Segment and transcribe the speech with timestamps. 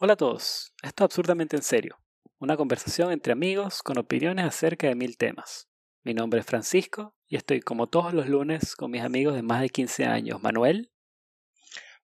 [0.00, 1.98] Hola a todos, esto es absurdamente en serio,
[2.38, 5.68] una conversación entre amigos con opiniones acerca de mil temas.
[6.04, 9.60] Mi nombre es Francisco y estoy como todos los lunes con mis amigos de más
[9.60, 10.92] de 15 años, Manuel,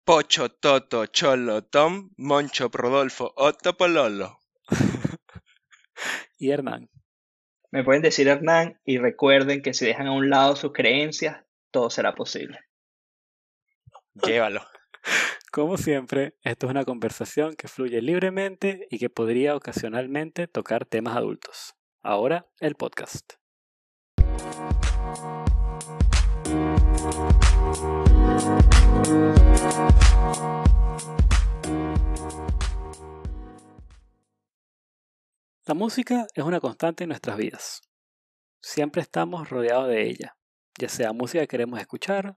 [0.05, 4.39] Pocho, Toto, Cholo, Tom, Moncho, Rodolfo, Otto, Pololo.
[6.39, 6.89] y Hernán.
[7.71, 11.89] Me pueden decir Hernán y recuerden que si dejan a un lado sus creencias, todo
[11.89, 12.57] será posible.
[14.13, 14.70] Llévalo.
[15.51, 21.17] Como siempre, esto es una conversación que fluye libremente y que podría ocasionalmente tocar temas
[21.17, 21.75] adultos.
[22.01, 23.33] Ahora, el podcast.
[35.67, 37.81] La música es una constante en nuestras vidas.
[38.61, 40.37] Siempre estamos rodeados de ella,
[40.77, 42.35] ya sea música que queremos escuchar,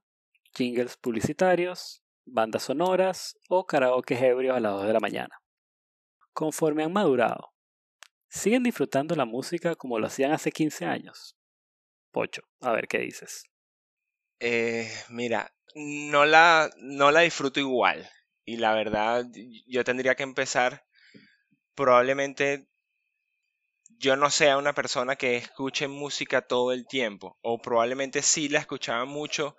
[0.54, 5.40] jingles publicitarios, bandas sonoras o karaoke ebrios a las 2 de la mañana.
[6.32, 7.52] Conforme han madurado,
[8.28, 11.36] ¿siguen disfrutando la música como lo hacían hace 15 años?
[12.10, 13.44] Pocho, a ver qué dices.
[14.40, 18.08] Eh, mira, no la, no la disfruto igual.
[18.44, 19.24] Y la verdad,
[19.66, 20.84] yo tendría que empezar
[21.74, 22.68] probablemente
[23.98, 28.58] yo no sea una persona que escuche música todo el tiempo, o probablemente sí la
[28.58, 29.56] escuchaba mucho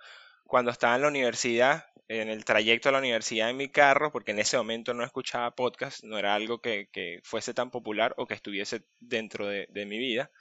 [0.47, 4.31] cuando estaba en la universidad, en el trayecto a la universidad en mi carro, porque
[4.31, 6.89] en ese momento no escuchaba podcast, no era algo que,
[7.23, 10.31] fuese tan popular o que estuviese dentro de, mi vida,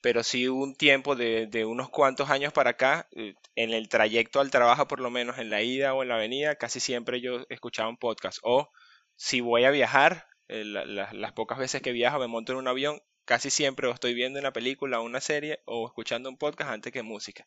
[0.00, 4.40] pero sí hubo un tiempo de, unos cuantos años para acá, eh, en el trayecto
[4.40, 7.46] al trabajo, por lo menos en la ida o en la venida, casi siempre yo
[7.48, 8.70] escuchaba un podcast, o
[9.16, 13.00] si voy a viajar, eh, las pocas veces que viajo me monto en un avión,
[13.26, 17.02] casi siempre o estoy viendo una película una serie o escuchando un podcast antes que
[17.02, 17.46] música.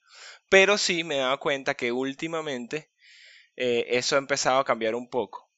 [0.50, 2.92] Pero sí me he dado cuenta que últimamente
[3.56, 5.50] eh, eso ha empezado a cambiar un poco.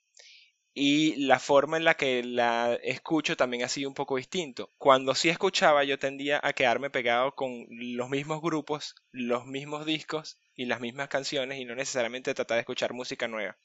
[0.73, 4.71] Y la forma en la que la escucho también ha sido un poco distinto.
[4.77, 10.39] Cuando sí escuchaba yo tendía a quedarme pegado con los mismos grupos, los mismos discos
[10.55, 13.57] y las mismas canciones y no necesariamente tratar de escuchar música nueva.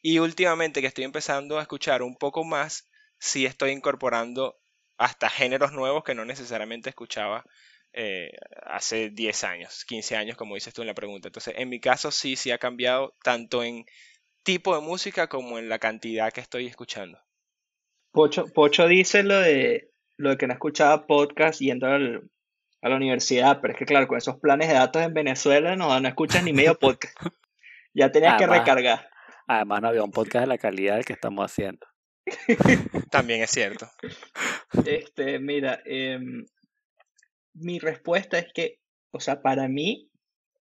[0.00, 2.88] Y últimamente que estoy empezando a escuchar un poco más,
[3.18, 4.60] sí estoy incorporando
[4.96, 7.44] hasta géneros nuevos que no necesariamente escuchaba
[7.92, 8.32] eh,
[8.64, 11.28] hace 10 años, 15 años, como dices tú en la pregunta.
[11.28, 13.84] Entonces, en mi caso sí, sí ha cambiado tanto en
[14.42, 17.18] tipo de música como en la cantidad que estoy escuchando.
[18.12, 23.60] Pocho, Pocho dice lo de, lo de que no escuchaba podcast yendo a la universidad,
[23.60, 26.52] pero es que claro, con esos planes de datos en Venezuela no, no escuchas ni
[26.52, 27.16] medio podcast.
[27.94, 29.08] ya tenías que recargar.
[29.46, 31.86] Además no había un podcast de la calidad del que estamos haciendo.
[33.10, 33.90] También es cierto.
[34.84, 36.46] Este, mira, em,
[37.54, 38.80] mi respuesta es que,
[39.10, 40.10] o sea, para mí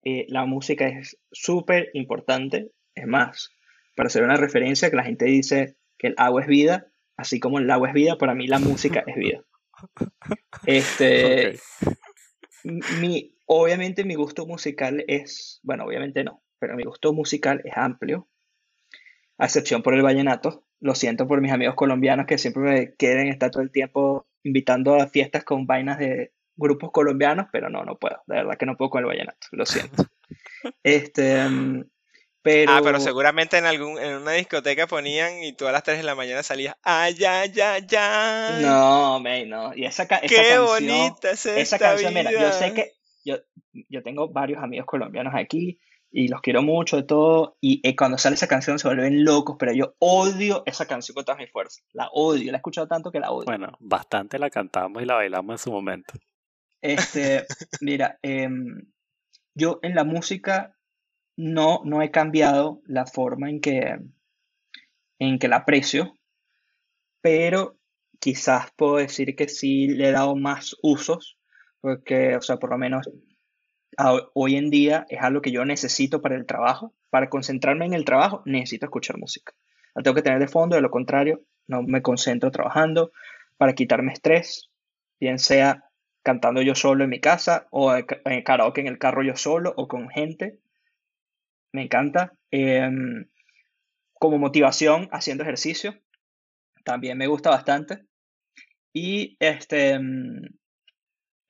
[0.03, 2.71] eh, la música es súper importante.
[2.95, 3.51] Es más,
[3.95, 7.59] para hacer una referencia, que la gente dice que el agua es vida, así como
[7.59, 9.43] el agua es vida, para mí la música es vida.
[10.67, 11.57] Este,
[12.99, 18.29] mi, obviamente mi gusto musical es, bueno, obviamente no, pero mi gusto musical es amplio,
[19.39, 20.63] a excepción por el vallenato.
[20.81, 24.95] Lo siento por mis amigos colombianos que siempre me quieren estar todo el tiempo invitando
[24.95, 28.21] a fiestas con vainas de grupos colombianos, pero no, no puedo.
[28.25, 29.47] De verdad que no puedo con el vallenato.
[29.51, 30.05] Lo siento.
[30.83, 31.85] este, mm,
[32.41, 32.71] pero...
[32.71, 36.03] Ah, pero seguramente en algún en una discoteca ponían y tú a las 3 de
[36.03, 38.57] la mañana salías ¡Ay, ya, ya, ya!
[38.61, 39.75] No, me, no.
[39.75, 42.93] Y esa, esa ¡Qué canción, bonita es Esa canción, mira, yo sé que
[43.23, 43.37] yo,
[43.87, 45.79] yo tengo varios amigos colombianos aquí
[46.11, 47.57] y los quiero mucho de todo.
[47.61, 51.25] Y eh, cuando sale esa canción se vuelven locos, pero yo odio esa canción con
[51.25, 51.83] todas mis fuerzas.
[51.93, 53.45] La odio, la he escuchado tanto que la odio.
[53.45, 56.13] Bueno, bastante la cantamos y la bailamos en su momento.
[56.81, 57.45] Este,
[57.81, 58.81] mira, em,
[59.55, 60.77] yo en la música
[61.37, 63.99] no, no he cambiado la forma en que,
[65.19, 66.13] en que la aprecio,
[67.21, 67.77] pero
[68.19, 71.37] quizás puedo decir que sí le he dado más usos,
[71.79, 73.09] porque, o sea, por lo menos
[74.33, 76.93] hoy en día es algo que yo necesito para el trabajo.
[77.09, 79.53] Para concentrarme en el trabajo, necesito escuchar música.
[79.93, 83.11] La tengo que tener de fondo, de lo contrario, no me concentro trabajando.
[83.57, 84.69] Para quitarme estrés,
[85.19, 85.85] bien sea
[86.23, 89.87] cantando yo solo en mi casa o en karaoke en el carro yo solo o
[89.87, 90.59] con gente.
[91.71, 92.33] Me encanta.
[92.51, 93.25] Em,
[94.13, 95.95] como motivación, haciendo ejercicio.
[96.83, 98.05] También me gusta bastante.
[98.93, 100.41] Y este, em,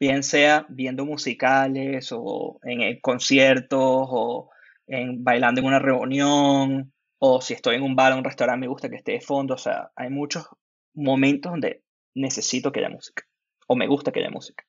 [0.02, 4.50] bien sea viendo musicales o en conciertos o
[4.88, 8.68] en bailando en una reunión o si estoy en un bar o un restaurante me
[8.68, 10.48] gusta que esté de fondo, o sea, hay muchos
[10.96, 11.84] momentos donde
[12.16, 13.24] necesito que haya música
[13.68, 14.66] o me gusta que haya música.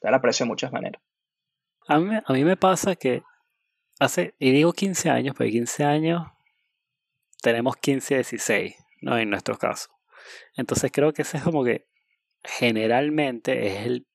[0.00, 1.02] la aprecio de muchas maneras.
[1.86, 3.22] A mí, a mí me pasa que
[3.98, 6.26] hace, y digo 15 años, pero 15 años
[7.42, 9.18] tenemos 15, 16, ¿no?
[9.18, 9.90] En nuestro caso.
[10.56, 11.86] Entonces creo que ese es como que
[12.42, 14.06] generalmente es el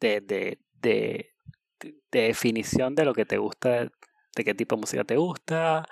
[0.00, 0.58] de
[2.10, 3.90] definición de lo que te gusta
[4.34, 5.86] de qué tipo de música te gusta,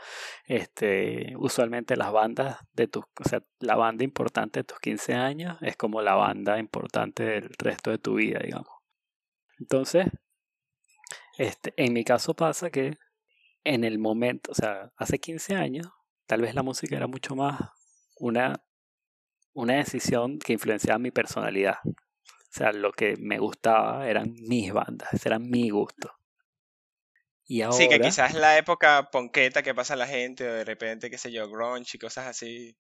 [0.46, 5.58] este, usualmente las bandas de tus, o sea, la banda importante de tus 15 años
[5.60, 8.72] es como la banda importante del resto de tu vida, digamos.
[9.58, 10.06] Entonces,
[11.36, 12.96] este, en mi caso pasa que
[13.64, 15.88] en el momento, o sea, hace 15 años,
[16.26, 17.60] tal vez la música era mucho más
[18.16, 18.64] una,
[19.52, 21.76] una decisión que influenciaba mi personalidad.
[22.50, 26.12] O sea, lo que me gustaba eran mis bandas, ese era mi gusto.
[27.72, 31.32] Sí, que quizás la época ponqueta que pasa la gente, o de repente, qué sé
[31.32, 32.76] yo, grunge y cosas así.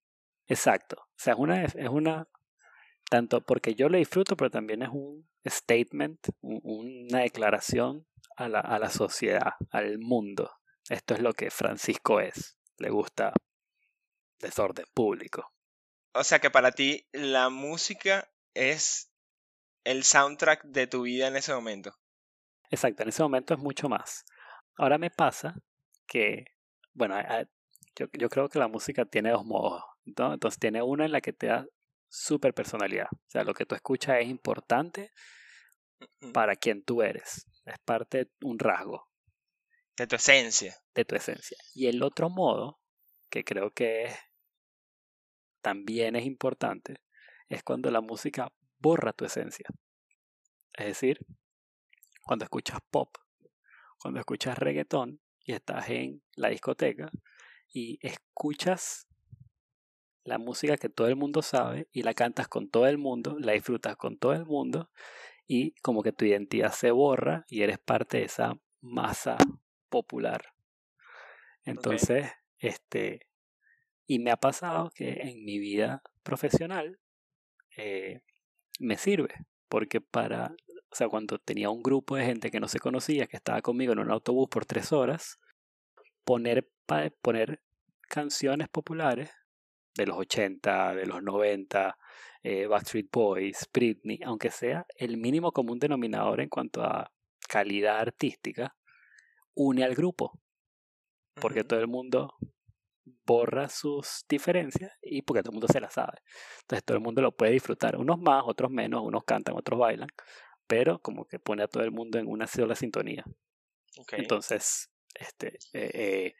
[0.46, 0.96] Exacto.
[1.00, 2.28] O sea, es una, es una
[3.10, 8.06] tanto porque yo lo disfruto, pero también es un statement, una declaración
[8.36, 10.52] a la, a la sociedad, al mundo.
[10.88, 12.56] Esto es lo que Francisco es.
[12.78, 13.32] Le gusta
[14.38, 15.52] desorden público.
[16.14, 19.09] O sea que para ti la música es
[19.84, 21.94] el soundtrack de tu vida en ese momento.
[22.70, 24.24] Exacto, en ese momento es mucho más.
[24.76, 25.54] Ahora me pasa
[26.06, 26.44] que,
[26.92, 27.16] bueno,
[27.96, 29.82] yo, yo creo que la música tiene dos modos.
[30.04, 31.66] Entonces tiene una en la que te da
[32.08, 33.08] super personalidad.
[33.10, 35.10] O sea, lo que tú escuchas es importante
[36.32, 37.46] para quien tú eres.
[37.64, 39.08] Es parte de un rasgo.
[39.96, 40.74] De tu esencia.
[40.94, 41.56] De tu esencia.
[41.74, 42.80] Y el otro modo,
[43.28, 44.14] que creo que
[45.60, 46.96] también es importante,
[47.48, 48.50] es cuando la música
[48.80, 49.66] borra tu esencia.
[50.72, 51.18] Es decir,
[52.24, 53.16] cuando escuchas pop
[54.00, 57.10] cuando escuchas reggaetón y estás en la discoteca
[57.68, 59.06] y escuchas
[60.24, 63.52] la música que todo el mundo sabe y la cantas con todo el mundo, la
[63.52, 64.90] disfrutas con todo el mundo
[65.46, 69.36] y como que tu identidad se borra y eres parte de esa masa
[69.90, 70.54] popular.
[71.64, 73.28] Entonces, este,
[74.06, 77.00] y me ha pasado que en mi vida profesional
[77.76, 78.22] eh,
[78.78, 79.34] me sirve,
[79.68, 80.54] porque para
[80.92, 83.92] o sea, cuando tenía un grupo de gente que no se conocía, que estaba conmigo
[83.92, 85.38] en un autobús por tres horas,
[86.24, 86.68] poner,
[87.22, 87.62] poner
[88.08, 89.30] canciones populares
[89.94, 91.96] de los 80, de los 90,
[92.42, 97.12] eh, Backstreet Boys, Britney, aunque sea el mínimo común denominador en cuanto a
[97.48, 98.74] calidad artística,
[99.54, 100.40] une al grupo.
[101.34, 102.34] Porque todo el mundo
[103.26, 106.18] borra sus diferencias y porque todo el mundo se las sabe.
[106.62, 110.08] Entonces todo el mundo lo puede disfrutar, unos más, otros menos, unos cantan, otros bailan,
[110.66, 113.24] pero como que pone a todo el mundo en una sola sintonía.
[114.12, 116.34] Entonces, este, eh, eh,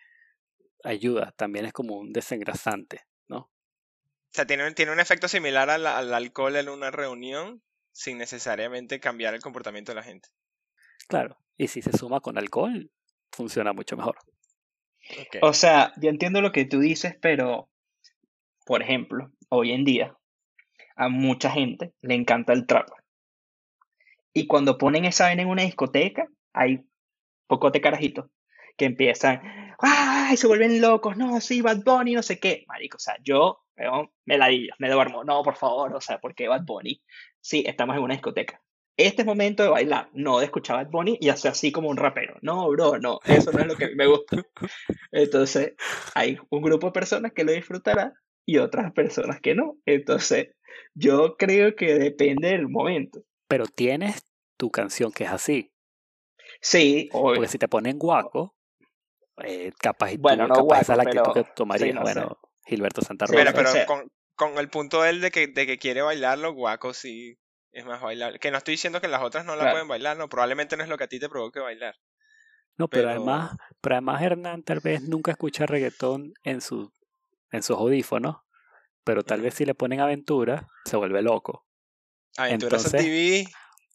[0.84, 3.38] ayuda, también es como un desengrasante, ¿no?
[3.38, 7.62] O sea, tiene, tiene un efecto similar al, alcohol en una reunión
[7.93, 10.28] sin necesariamente cambiar el comportamiento de la gente.
[11.08, 12.90] Claro, y si se suma con alcohol,
[13.32, 14.16] funciona mucho mejor.
[15.42, 17.68] O sea, yo entiendo lo que tú dices, pero,
[18.64, 20.16] por ejemplo, hoy en día,
[20.96, 22.88] a mucha gente le encanta el trap.
[24.32, 26.84] Y cuando ponen esa vaina en una discoteca, hay
[27.46, 28.26] pocos de carajitos
[28.76, 30.36] que empiezan, ¡ay!
[30.36, 32.64] Se vuelven locos, no, sí, Bad Bunny, no sé qué.
[32.68, 33.64] Marico, o sea, yo
[34.24, 37.02] me ladillo, me duermo, no, por favor, o sea, ¿por qué Bad Bunny?
[37.40, 38.62] Sí, estamos en una discoteca.
[38.96, 41.96] Este es momento de bailar, no de escuchar Bad Bunny y hacer así como un
[41.96, 42.37] rapero.
[42.42, 44.37] No, bro, no, eso no es lo que me gusta.
[45.12, 45.75] Entonces,
[46.14, 48.12] hay un grupo de personas que lo disfrutará
[48.44, 49.78] y otras personas que no.
[49.87, 50.49] Entonces,
[50.94, 54.23] yo creo que depende del momento pero tienes
[54.56, 55.73] tu canción que es así.
[56.61, 58.54] Sí, Porque si te ponen guaco,
[59.42, 63.52] eh, capaz, bueno, no capaz esa es la actitud que tomaría, bueno, Gilberto Santa Rosa.
[63.52, 67.38] pero, con, con, el punto él de que, de que quiere bailarlo, guaco sí
[67.72, 68.38] es más bailable.
[68.38, 70.88] Que no estoy diciendo que las otras no la pueden bailar, no, probablemente no es
[70.88, 71.96] lo que a ti te provoque bailar.
[72.76, 76.92] No, pero, además, pero además Hernán tal vez nunca escucha reggaetón en su
[77.52, 78.36] en sus audífonos,
[79.04, 81.66] pero tal vez si le ponen aventura, se vuelve loco.
[82.38, 83.46] Entonces, TV.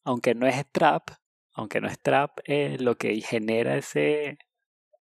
[0.04, 1.10] Aunque no es trap,
[1.54, 4.38] aunque no es trap, eh, lo que genera ese,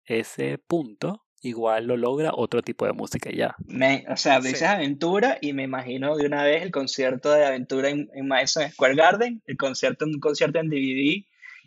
[0.06, 3.56] ese punto, igual lo logra otro tipo de música ya.
[3.68, 7.90] Me, o sea, dices aventura y me imagino de una vez el concierto de aventura
[7.90, 11.24] en, en Madison Square Garden, el concierto, un concierto en DVD.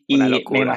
[0.09, 0.73] Y me imagino,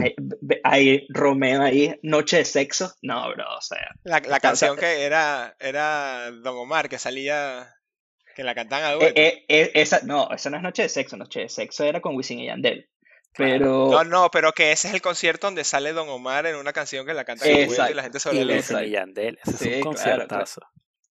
[0.64, 2.94] ahí Romeo ahí, Noche de Sexo.
[3.02, 3.96] No, bro, o sea.
[4.04, 7.68] La, la canción que era, era Don Omar, que salía
[8.36, 11.18] que la cantan a eh, eh, eh, esa, no, esa no es Noche de Sexo.
[11.18, 12.90] Noche de Sexo era con Wisin y Yandel.
[13.40, 13.90] Pero...
[13.90, 17.06] No, no, pero que ese es el concierto donde sale Don Omar en una canción
[17.06, 18.20] que la canta y la gente
[18.86, 19.40] y Yandel.
[19.46, 20.62] Ese es un conciertazo.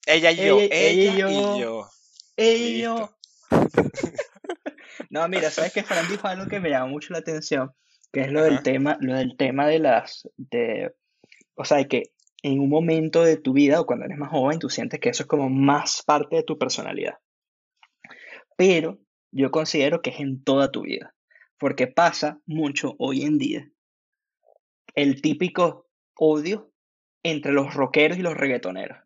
[0.05, 1.89] Ella y yo, ella, y yo.
[2.37, 3.17] Ella y yo.
[5.11, 7.73] no, mira, ¿sabes que Fran dijo algo que me llamó mucho la atención?
[8.13, 10.95] Que es lo del tema, lo del tema de las, de,
[11.55, 12.03] o sea, de que
[12.43, 15.23] en un momento de tu vida o cuando eres más joven, tú sientes que eso
[15.23, 17.15] es como más parte de tu personalidad.
[18.55, 18.99] Pero
[19.31, 21.15] yo considero que es en toda tu vida,
[21.59, 23.71] porque pasa mucho hoy en día
[24.95, 25.87] el típico
[26.17, 26.73] odio
[27.23, 28.99] entre los rockeros y los reggaetoneros.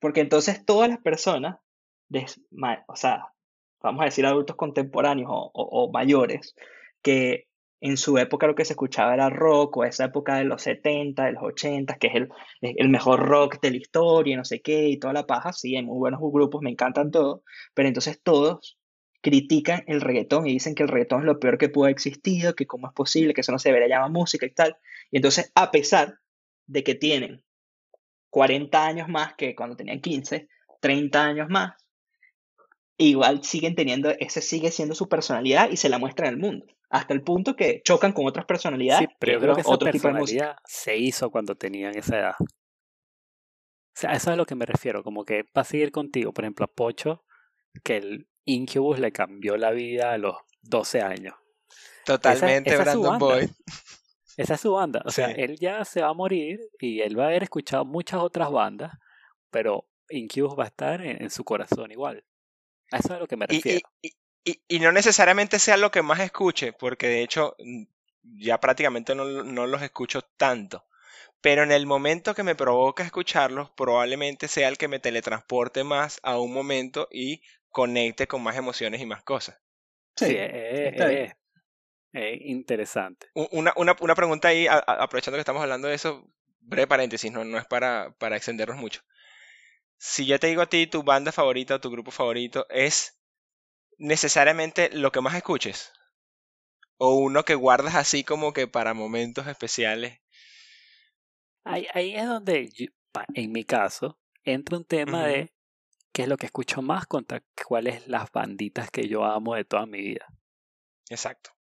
[0.00, 1.58] Porque entonces todas las personas,
[2.88, 3.32] o sea,
[3.80, 6.54] vamos a decir adultos contemporáneos o, mayores,
[7.02, 7.46] que
[7.80, 11.26] en su época lo que se escuchaba era rock, o esa época de los 70,
[11.26, 12.28] de los 80, que es el,
[12.60, 15.84] el, mejor rock de la historia, no sé qué, y toda la paja, sí, hay
[15.84, 17.42] muy buenos grupos, me encantan todos,
[17.74, 18.78] pero entonces todos
[19.20, 22.54] critican el reggaetón y dicen que el reggaetón es lo peor que pudo haber existido,
[22.54, 24.76] que cómo es posible, que eso no se debería llamar música y tal.
[25.10, 26.18] Y entonces, a pesar
[26.66, 27.42] de que tienen
[28.30, 30.48] 40 años más que cuando tenían 15,
[30.80, 31.74] 30 años más,
[32.96, 36.66] igual siguen teniendo, ese sigue siendo su personalidad y se la muestra en el mundo.
[36.90, 39.08] Hasta el punto que chocan con otras personalidades.
[39.08, 42.34] Sí, pero yo creo que esa personalidad se hizo cuando tenían esa edad.
[42.38, 46.32] O sea, eso es a lo que me refiero, como que va a seguir contigo.
[46.32, 47.24] Por ejemplo, a Pocho,
[47.82, 51.34] que el Incubus le cambió la vida a los 12 años.
[52.04, 53.50] Totalmente, Brandon Boy.
[54.38, 55.02] Esa es su banda.
[55.04, 58.20] O sea, él ya se va a morir y él va a haber escuchado muchas
[58.20, 58.92] otras bandas,
[59.50, 62.24] pero Incubus va a estar en, su corazón igual.
[62.92, 63.80] A eso es a lo que me refiero.
[64.00, 67.82] Y, y, no necesariamente sea lo que más escuche, porque de hecho mm,
[68.22, 70.86] ya prácticamente no, no los escucho tanto.
[71.40, 76.18] Pero en el momento que me provoca escucharlos, probablemente sea el que me teletransporte más
[76.22, 79.60] a un momento y conecte con más emociones y más cosas.
[80.16, 81.32] Sí, eh,
[82.12, 83.28] eh, interesante.
[83.34, 86.24] Una, una, una pregunta ahí, aprovechando que estamos hablando de eso,
[86.60, 89.00] breve paréntesis, no, no es para, para extendernos mucho.
[89.96, 93.20] Si yo te digo a ti tu banda favorita o tu grupo favorito, ¿es
[93.98, 95.92] necesariamente lo que más escuches?
[96.96, 100.20] ¿O uno que guardas así como que para momentos especiales?
[101.64, 102.70] Ahí, ahí es donde,
[103.34, 105.52] en mi caso, entra un tema de
[106.18, 109.86] qué es lo que escucho más contra cuáles las banditas que yo amo de toda
[109.86, 110.26] mi vida.
[111.08, 111.52] Exacto.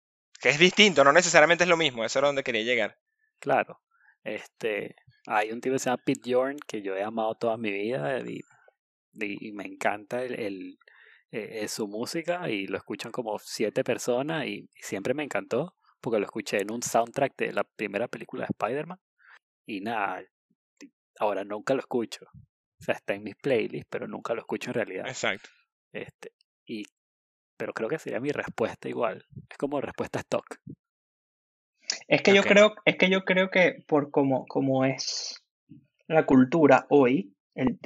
[0.41, 2.99] Que es distinto, no necesariamente es lo mismo, eso era donde quería llegar.
[3.39, 3.83] Claro.
[4.25, 4.97] Este,
[5.27, 8.21] hay un tipo que se llama Pete Jorn que yo he amado toda mi vida
[8.21, 8.41] y,
[9.13, 10.79] y, me encanta el,
[11.33, 16.25] eh, su música y lo escuchan como siete personas y, siempre me encantó porque lo
[16.25, 19.01] escuché en un soundtrack de la primera película de Spider-Man
[19.67, 20.23] y nada,
[21.19, 22.27] ahora nunca lo escucho.
[22.81, 25.09] O sea, está en mis playlists, pero nunca lo escucho en realidad.
[25.09, 25.49] Exacto.
[25.93, 26.33] Este,
[26.67, 26.85] y
[27.57, 29.25] pero creo que sería mi respuesta igual.
[29.51, 30.59] Es como respuesta stock.
[32.09, 35.43] Es que yo creo, es que yo creo que por como, como es
[36.07, 37.79] la cultura hoy, el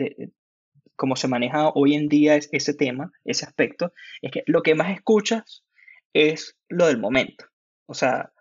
[0.96, 4.92] como se maneja hoy en día ese tema, ese aspecto, es que lo que más
[4.92, 5.64] escuchas
[6.12, 7.46] es lo del momento.
[7.86, 8.32] O sea,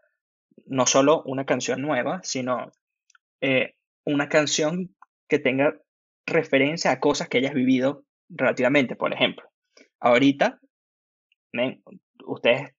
[0.66, 2.72] no solo una canción nueva, sino
[3.40, 4.94] eh, una canción
[5.30, 5.80] que tenga
[6.30, 8.96] referencia a cosas que hayas vivido relativamente.
[8.96, 9.50] Por ejemplo,
[10.00, 10.60] ahorita
[12.26, 12.74] ustedes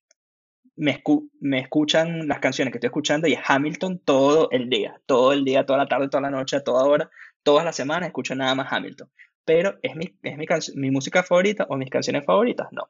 [0.76, 1.02] me,
[1.40, 5.44] me, escuchan las canciones que estoy escuchando y es Hamilton todo el día, todo el
[5.44, 7.10] día, toda la tarde, toda la noche, a toda hora,
[7.42, 9.10] todas las semanas escucho nada más Hamilton.
[9.44, 12.68] Pero ¿es mi, es mi, mi música favorita o mis canciones favoritas?
[12.70, 12.88] No.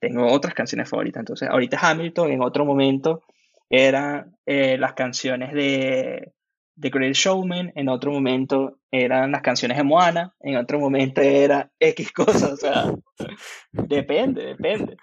[0.00, 1.20] Tengo otras canciones favoritas.
[1.20, 3.22] Entonces, ahorita Hamilton, en otro momento,
[3.70, 6.32] eran eh, las canciones de
[6.80, 11.70] The Great Showman, en otro momento eran las canciones de Moana, en otro momento era
[11.78, 12.92] X cosas, o sea,
[13.72, 14.96] depende, depende.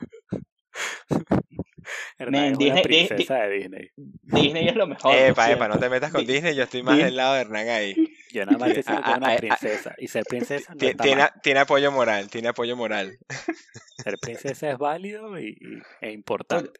[2.58, 3.90] Disney, princesa de Disney.
[3.96, 5.16] Disney es lo mejor.
[5.16, 7.96] Epa, epa, no te metas con Disney, yo estoy más del lado de Hernán ahí.
[8.32, 9.96] Yo nada más te que una princesa.
[9.98, 13.18] Y ser princesa no tiene, tiene apoyo moral, tiene apoyo moral.
[14.04, 15.58] Ser princesa es válido y,
[16.02, 16.80] e importante.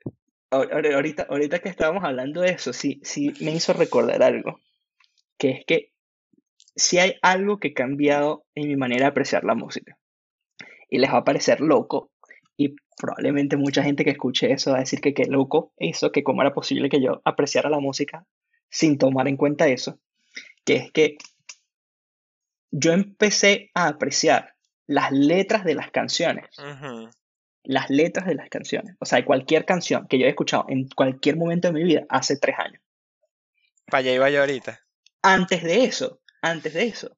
[0.50, 4.60] Ahorita, ahorita que estábamos hablando de eso, sí, sí me hizo recordar algo
[5.38, 5.92] que es que
[6.76, 9.98] si hay algo que ha cambiado en mi manera de apreciar la música.
[10.90, 12.12] Y les va a parecer loco,
[12.58, 16.24] y probablemente mucha gente que escuche eso va a decir que qué loco eso, que
[16.24, 18.26] cómo era posible que yo apreciara la música
[18.70, 20.00] sin tomar en cuenta eso,
[20.66, 21.18] que es que
[22.72, 26.46] yo empecé a apreciar las letras de las canciones.
[27.64, 28.96] Las letras de las canciones.
[29.00, 32.38] O sea, cualquier canción que yo he escuchado en cualquier momento de mi vida hace
[32.38, 32.82] tres años.
[33.86, 34.82] Para allá iba yo ahorita
[35.22, 37.18] antes de eso, antes de eso.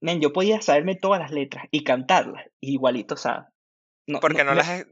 [0.00, 3.48] Men, yo podía saberme todas las letras y cantarlas igualito, o sea.
[4.06, 4.84] No, Porque no, las.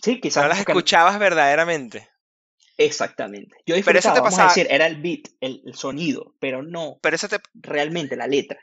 [0.00, 0.44] Sí, quizás.
[0.44, 2.08] No las escuchabas verdaderamente.
[2.78, 3.56] Exactamente.
[3.66, 4.44] Yo disfrutaba, pero eso te pasaba...
[4.44, 7.38] a decir, era el beat, el, sonido, pero no pero eso te...
[7.52, 8.58] realmente la letra.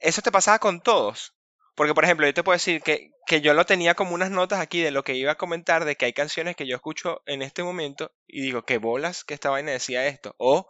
[0.00, 1.34] Eso te pasaba con todos.
[1.74, 4.60] Porque, por ejemplo, yo te puedo decir que, que yo lo tenía como unas notas
[4.60, 7.40] aquí de lo que iba a comentar, de que hay canciones que yo escucho en
[7.40, 10.34] este momento y digo, qué bolas que esta vaina decía esto.
[10.38, 10.68] O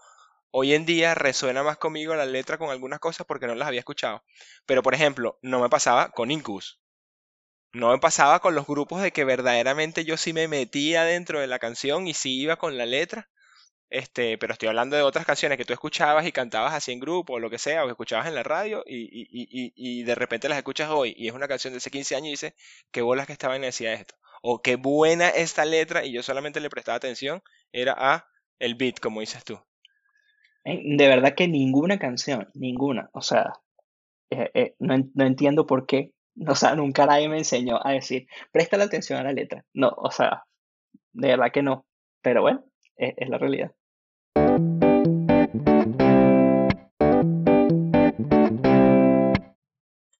[0.56, 3.80] hoy en día resuena más conmigo la letra con algunas cosas porque no las había
[3.80, 4.22] escuchado.
[4.66, 6.80] Pero, por ejemplo, no me pasaba con Incubus.
[7.74, 11.46] No me pasaba con los grupos de que verdaderamente yo sí me metía dentro de
[11.46, 13.30] la canción y sí iba con la letra.
[13.90, 17.34] Este, pero estoy hablando de otras canciones que tú escuchabas y cantabas así en grupo
[17.34, 20.14] o lo que sea, o que escuchabas en la radio y, y, y, y de
[20.16, 22.54] repente las escuchas hoy y es una canción de hace 15 años y dices,
[22.92, 24.16] qué bolas que estaba en necesidad de esto.
[24.42, 27.42] O qué buena esta letra y yo solamente le prestaba atención,
[27.72, 29.60] era a el beat, como dices tú.
[30.64, 33.10] De verdad que ninguna canción, ninguna.
[33.12, 33.52] O sea,
[34.30, 36.12] eh, eh, no, no, entiendo por qué.
[36.48, 39.64] O sea, nunca nadie me enseñó a decir, presta la atención a la letra.
[39.72, 40.42] No, o sea,
[41.12, 41.86] de verdad que no.
[42.22, 42.64] Pero bueno,
[42.96, 43.72] es, es la realidad.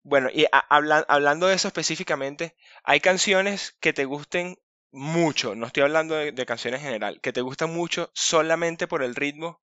[0.04, 4.56] Bueno, y habla, hablando de eso específicamente, ¿hay canciones que te gusten
[4.92, 5.56] mucho?
[5.56, 9.16] No estoy hablando de, de canciones en general, que te gustan mucho solamente por el
[9.16, 9.63] ritmo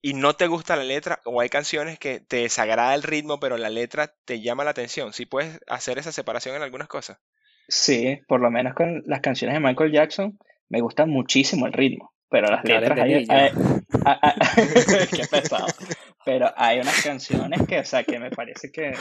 [0.00, 3.56] y no te gusta la letra, o hay canciones que te desagrada el ritmo, pero
[3.56, 5.12] la letra te llama la atención.
[5.12, 7.18] ¿Sí puedes hacer esa separación en algunas cosas?
[7.68, 10.38] Sí, por lo menos con las canciones de Michael Jackson
[10.68, 13.50] me gusta muchísimo el ritmo, pero las letras hay, hay,
[15.16, 15.66] qué pesado.
[16.24, 18.92] Pero hay unas canciones que, o sea, que me parece que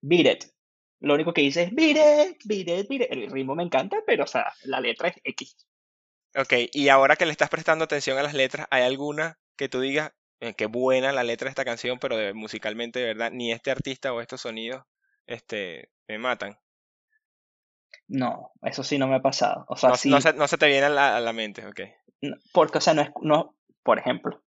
[0.00, 0.44] Beat It.
[1.00, 3.08] Lo único que dice es Beat It, Beat It, Beat It.
[3.10, 5.56] El ritmo me encanta, pero, o sea, la letra es X.
[6.36, 9.80] Ok, y ahora que le estás prestando atención a las letras, ¿hay alguna que tú
[9.80, 13.52] digas eh, qué buena la letra de esta canción, pero de, musicalmente de verdad, ni
[13.52, 14.82] este artista o estos sonidos
[15.26, 16.58] este, me matan?
[18.08, 19.64] No, eso sí no me ha pasado.
[19.68, 21.66] O sea, no, sí, no, se, no se te viene a la, a la mente,
[21.66, 21.80] ok.
[22.22, 24.42] no, porque, o sea, no es, no, por ejemplo,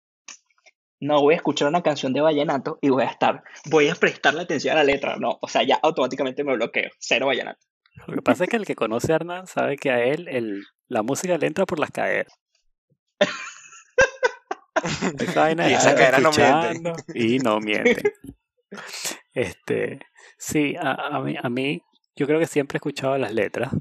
[0.99, 4.41] no voy a escuchar una canción de vallenato y voy a estar, voy a prestarle
[4.41, 5.17] atención a la letra.
[5.17, 6.89] No, o sea, ya automáticamente me bloqueo.
[6.99, 7.59] Cero vallenato.
[8.07, 10.65] Lo que pasa es que el que conoce a Hernán sabe que a él el,
[10.87, 12.33] la música le entra por las caderas.
[15.19, 18.11] Esa vaina Y estar caderas no escuchando Y no mienten.
[19.33, 19.99] Este,
[20.37, 21.81] sí, a, a mí, a mí,
[22.15, 23.71] yo creo que siempre he escuchado las letras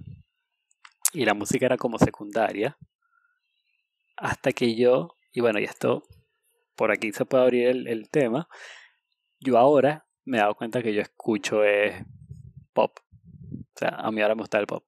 [1.14, 2.76] y la música era como secundaria.
[4.16, 6.02] Hasta que yo, y bueno, y esto,
[6.76, 8.48] por aquí se puede abrir el, el tema.
[9.40, 11.94] Yo ahora me he dado cuenta que yo escucho es
[12.72, 12.98] pop.
[12.98, 14.84] O sea, a mí ahora me gusta el pop.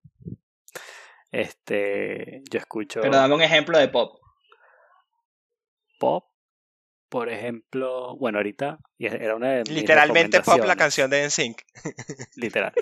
[1.31, 4.21] Este, yo escucho Pero dame un ejemplo de pop.
[5.99, 6.27] Pop,
[7.09, 11.63] por ejemplo, bueno, ahorita y era una de mis Literalmente pop la canción de NSYNC.
[12.37, 12.73] literal.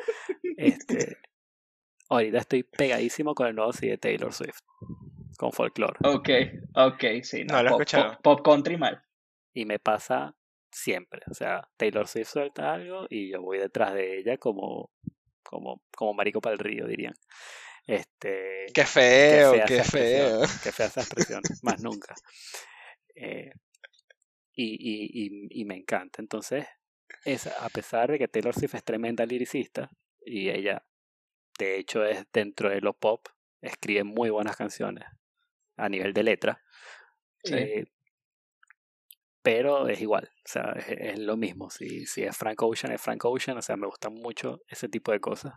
[0.57, 1.19] Este,
[2.09, 4.61] ahorita estoy pegadísimo con el nuevo CD de Taylor Swift,
[5.37, 5.99] con folklore.
[6.05, 6.29] Ok,
[6.75, 7.45] ok, sí.
[7.45, 8.13] No, No lo he pop, escuchado.
[8.23, 9.03] pop, pop country mal.
[9.53, 10.35] Y me pasa
[10.71, 11.21] siempre.
[11.31, 14.91] O sea, Taylor Swift suelta algo y yo voy detrás de ella como,
[15.43, 17.15] como, como marico para el río, dirían.
[17.87, 20.41] Este, Qué feo, qué feo.
[20.63, 22.15] Qué fea esa expresión, más nunca.
[23.15, 23.53] Eh,
[24.53, 26.23] y, y, y, y me encanta.
[26.23, 26.67] Entonces,
[27.25, 29.91] es, a pesar de que Taylor Swift es tremenda liricista,
[30.25, 30.85] y ella,
[31.59, 33.27] de hecho, es dentro de lo pop,
[33.61, 35.05] escribe muy buenas canciones
[35.77, 36.63] a nivel de letra.
[37.43, 37.55] Sí.
[37.55, 37.85] eh,
[39.43, 41.69] pero es igual, o sea, es, es lo mismo.
[41.69, 45.13] Si, si es Frank Ocean, es Frank Ocean, o sea, me gustan mucho ese tipo
[45.13, 45.53] de cosas.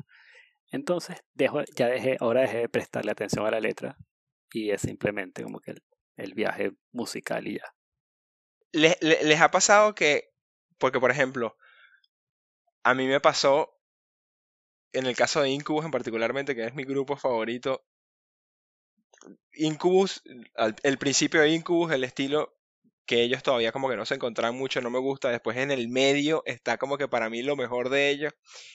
[0.70, 3.96] Entonces, dejo, ya dejé, ahora dejé de prestarle atención a la letra
[4.52, 5.76] y es simplemente como que
[6.18, 7.74] el, viaje musical y ya.
[8.72, 10.32] ¿Les, le- les ha pasado que,
[10.78, 11.58] porque por ejemplo,
[12.84, 13.70] a mí me pasó,
[14.92, 17.86] en el caso de Incubus en particularmente, que es mi grupo favorito,
[19.54, 20.22] Incubus,
[20.84, 22.54] el principio de Incubus, el estilo
[23.06, 25.30] que ellos todavía como que no se encontraban mucho, no me gusta.
[25.30, 28.34] Después en el medio está como que para mí lo mejor de ellos.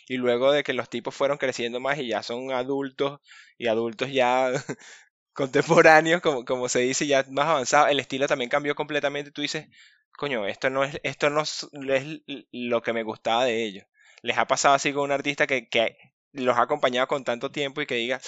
[0.09, 3.21] Y luego de que los tipos fueron creciendo más y ya son adultos
[3.59, 4.51] y adultos ya
[5.33, 9.31] contemporáneos, como, como se dice, ya más avanzados, el estilo también cambió completamente.
[9.31, 9.67] Tú dices,
[10.17, 12.21] coño, esto no es, esto no es es
[12.53, 13.87] lo que me gustaba de ellos.
[14.23, 15.97] ¿Les ha pasado así con un artista que, que
[16.33, 18.21] los ha acompañado con tanto tiempo y que diga,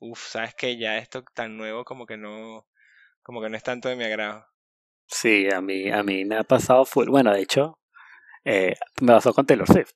[0.00, 2.66] uff, sabes que ya esto tan nuevo como que no,
[3.22, 4.46] como que no es tanto de mi agrado?
[5.06, 7.08] Sí, a mí, a mí me ha pasado full.
[7.08, 7.78] Bueno, de hecho,
[8.44, 9.92] eh, me pasó con Taylor Swift.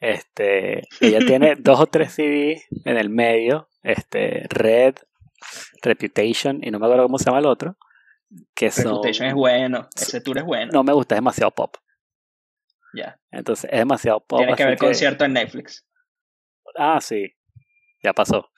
[0.00, 4.96] Este, ella tiene dos o tres CDs en el medio, este, Red,
[5.82, 7.76] Reputation, y no me acuerdo cómo se llama el otro,
[8.54, 9.88] que son, Reputation es bueno.
[9.96, 10.70] Ese tour es bueno.
[10.72, 11.76] no me gusta, es demasiado pop.
[12.94, 13.20] Ya.
[13.30, 14.38] Entonces, es demasiado pop.
[14.38, 15.86] Tiene que así haber concierto en Netflix.
[16.76, 17.34] Ah, sí,
[18.02, 18.50] ya pasó.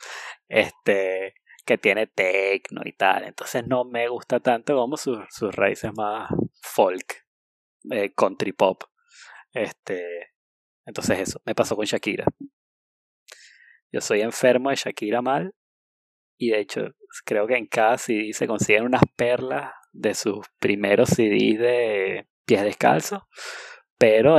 [0.49, 3.25] Este, que tiene techno y tal.
[3.25, 6.31] Entonces no me gusta tanto como sus, sus raíces más
[6.62, 7.25] folk,
[7.90, 8.85] eh, country pop.
[9.53, 10.33] Este,
[10.87, 12.27] entonces eso, me pasó con Shakira.
[13.92, 15.55] Yo soy enfermo de Shakira mal.
[16.38, 16.88] Y de hecho,
[17.25, 22.62] creo que en cada CD se consiguen unas perlas de sus primeros CDs de pies
[22.62, 23.23] descalzos,
[23.99, 24.38] pero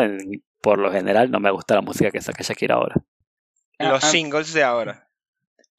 [0.61, 2.95] por lo general no me gusta la música que saca Shakira ahora.
[3.79, 5.09] Los singles de ahora.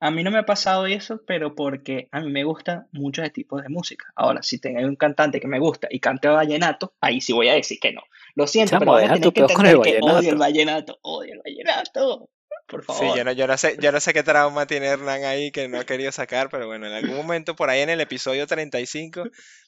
[0.00, 3.62] A mí no me ha pasado eso, pero porque a mí me gustan muchos tipos
[3.62, 4.12] de música.
[4.14, 7.55] Ahora, si tengo un cantante que me gusta y cante vallenato, ahí sí voy a
[7.55, 8.03] decir que no.
[8.35, 12.29] Lo siento, pero deja tu que con el que odio el vallenato, odio el vallenato.
[12.66, 13.03] Por favor.
[13.03, 15.68] Sí, yo no, yo no, sé, yo no sé qué trauma tiene Hernán ahí que
[15.68, 19.24] no ha querido sacar, pero bueno, en algún momento por ahí en el episodio 35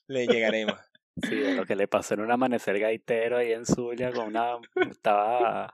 [0.07, 0.79] le llegaremos.
[1.23, 4.57] Sí, lo que le pasó en un amanecer gaitero ahí en Zulia con una...
[4.91, 5.71] Estaba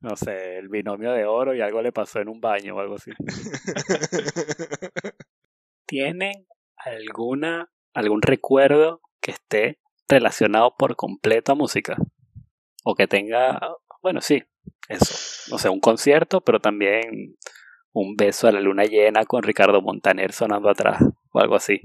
[0.00, 2.94] no sé, el binomio de oro y algo le pasó en un baño o algo
[2.96, 3.10] así.
[5.86, 11.96] ¿Tienen alguna algún recuerdo que esté relacionado por completo a música?
[12.84, 13.58] O que tenga,
[14.02, 14.44] bueno, sí,
[14.88, 15.14] eso.
[15.50, 17.36] No sé, un concierto, pero también
[17.92, 21.02] un beso a la luna llena con Ricardo Montaner sonando atrás
[21.32, 21.80] o algo así.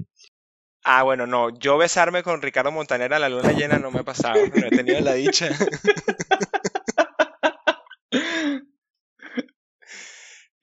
[0.84, 4.04] Ah, bueno, no, yo besarme con Ricardo Montaner a la luna llena no me ha
[4.04, 5.48] pasado, no he tenido la dicha.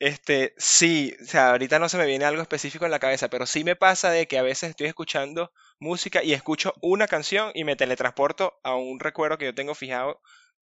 [0.01, 3.45] Este, sí, o sea, ahorita no se me viene algo específico en la cabeza, pero
[3.45, 7.65] sí me pasa de que a veces estoy escuchando música y escucho una canción y
[7.65, 10.19] me teletransporto a un recuerdo que yo tengo fijado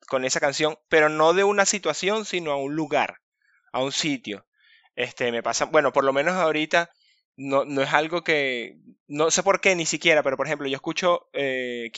[0.08, 3.22] con esa canción, pero no de una situación, sino a un lugar,
[3.72, 4.46] a un sitio.
[4.96, 6.92] Este, me pasa, bueno, por lo menos ahorita
[7.38, 10.76] no, no es algo que, no sé por qué ni siquiera, pero por ejemplo, yo
[10.76, 11.92] escucho eh,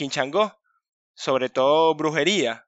[1.14, 2.66] sobre todo brujería,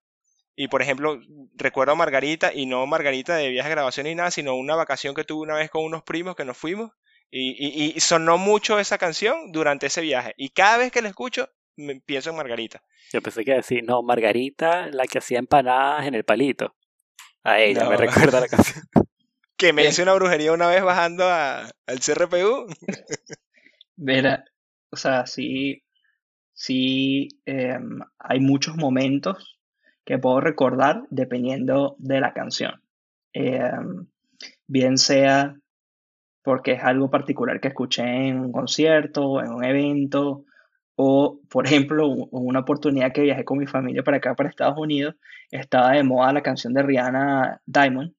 [0.56, 1.20] y por ejemplo,
[1.54, 5.24] recuerdo a Margarita, y no Margarita de viaje, grabación ni nada, sino una vacación que
[5.24, 6.92] tuve una vez con unos primos que nos fuimos,
[7.30, 10.34] y, y, sonó mucho esa canción durante ese viaje.
[10.36, 12.82] Y cada vez que la escucho, me pienso en Margarita.
[13.12, 16.74] Yo pensé que iba a decir, no, Margarita, la que hacía empanadas en el palito.
[17.42, 18.84] A ella me recuerda la canción.
[19.56, 22.66] que me hice una brujería una vez bajando a, al CRPU.
[23.96, 24.44] Mira,
[24.90, 25.82] o sea, sí,
[26.52, 29.60] sí, em, hay muchos momentos
[30.04, 32.82] que puedo recordar dependiendo de la canción.
[33.32, 34.06] Em,
[34.66, 35.56] bien sea
[36.42, 40.44] porque es algo particular que escuché en un concierto, en un evento,
[40.96, 45.16] o por ejemplo, una oportunidad que viajé con mi familia para acá, para Estados Unidos,
[45.50, 48.12] estaba de moda la canción de Rihanna Diamond,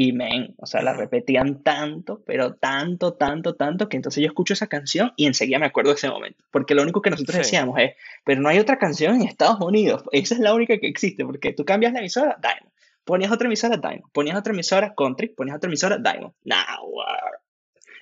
[0.00, 4.52] y men, o sea, la repetían tanto, pero tanto, tanto, tanto, que entonces yo escucho
[4.52, 6.44] esa canción y enseguida me acuerdo de ese momento.
[6.52, 10.04] Porque lo único que nosotros decíamos es, pero no hay otra canción en Estados Unidos.
[10.12, 12.72] Esa es la única que existe, porque tú cambias la emisora, Diamond.
[13.02, 14.12] Ponías otra emisora, Diamond.
[14.12, 15.30] Ponías otra emisora, Country.
[15.30, 16.32] Ponías otra emisora, Diamond.
[16.44, 16.92] Now,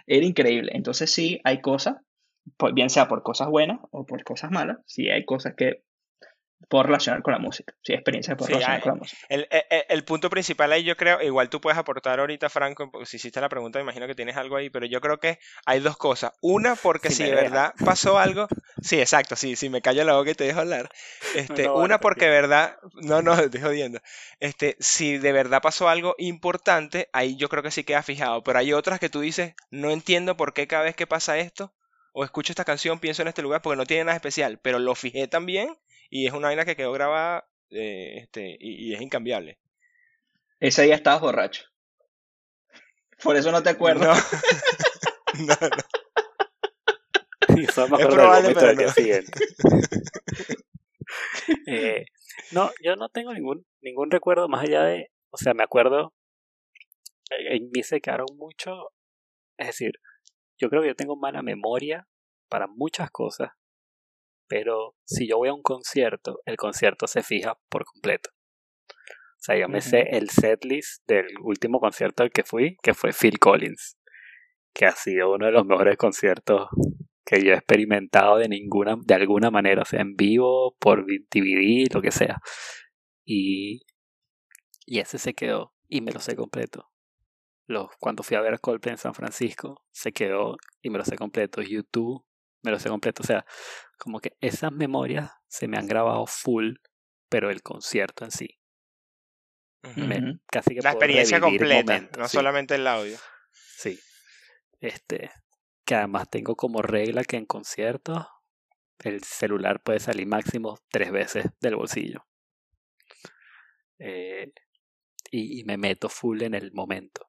[0.06, 0.72] Era increíble.
[0.74, 1.96] Entonces sí, hay cosas,
[2.72, 5.82] bien sea por cosas buenas o por cosas malas, sí hay cosas que
[6.68, 7.74] por relacionar con la música.
[7.82, 9.22] Sí, experiencia por relacionar con la música.
[9.28, 9.46] El,
[9.88, 13.48] el, punto principal ahí yo creo, igual tú puedes aportar ahorita, Franco, si hiciste la
[13.48, 16.32] pregunta, me imagino que tienes algo ahí, pero yo creo que hay dos cosas.
[16.40, 18.48] Una, porque si, de verdad pasó algo,
[18.82, 20.88] sí, exacto, sí, si me callo la boca y te dejo hablar.
[21.36, 24.00] Este, una, porque de verdad, no, no, te estoy jodiendo.
[24.40, 28.58] Este, si de verdad pasó algo importante, ahí yo creo que sí queda fijado, pero
[28.58, 31.74] hay otras que tú dices, no entiendo por qué cada vez que pasa esto,
[32.18, 34.94] o escucho esta canción, pienso en este lugar porque no tiene nada especial, pero lo
[34.94, 35.76] fijé también
[36.08, 39.58] y es una vaina que quedó grabada eh, este, y, es incambiable.
[40.58, 41.64] Ese día estabas borracho.
[43.22, 44.18] Por eso no te acuerdas.
[45.36, 45.68] No, no,
[47.90, 47.98] no.
[47.98, 48.82] es probable, pero no.
[51.66, 52.06] eh,
[52.52, 56.14] no, yo no tengo ningún, ningún recuerdo más allá de, o sea, me acuerdo,
[57.30, 58.92] eh, en mí se quedaron mucho,
[59.58, 60.00] es decir,
[60.58, 62.08] yo creo que yo tengo mala memoria
[62.48, 63.50] para muchas cosas,
[64.48, 68.30] pero si yo voy a un concierto, el concierto se fija por completo.
[68.88, 73.12] O sea, yo me sé el setlist del último concierto al que fui, que fue
[73.12, 73.96] Phil Collins,
[74.74, 76.68] que ha sido uno de los mejores conciertos
[77.24, 81.86] que yo he experimentado de ninguna, de alguna manera, o sea, en vivo, por DVD,
[81.92, 82.38] lo que sea.
[83.24, 83.82] Y,
[84.86, 86.88] y ese se quedó y me lo sé completo.
[87.66, 91.16] Los, cuando fui a ver Coldplay en San Francisco, se quedó y me lo sé
[91.16, 91.62] completo.
[91.62, 92.24] YouTube
[92.62, 93.22] me lo sé completo.
[93.22, 93.46] O sea,
[93.98, 96.74] como que esas memorias se me han grabado full,
[97.28, 98.48] pero el concierto en sí.
[100.46, 103.18] casi que La experiencia completa, no solamente el audio.
[103.52, 103.98] Sí.
[104.80, 105.30] Este,
[105.84, 108.26] que además tengo como regla que en conciertos
[109.00, 112.26] el celular puede salir máximo tres veces del bolsillo.
[113.98, 114.52] Eh,
[115.30, 117.28] y, me meto full en el momento,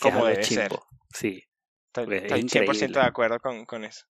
[0.00, 0.70] Como debe ser.
[1.12, 1.42] Sí,
[1.94, 4.06] Estoy, 100% de acuerdo con, con eso.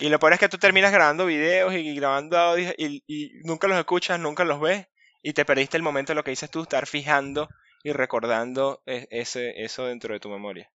[0.00, 3.68] Y lo peor es que tú terminas grabando videos y grabando audios y, y, nunca
[3.68, 4.86] los escuchas, nunca los ves
[5.22, 7.48] y te perdiste el momento de lo que dices tú, estar fijando
[7.82, 10.70] y recordando e, ese, eso dentro de tu memoria.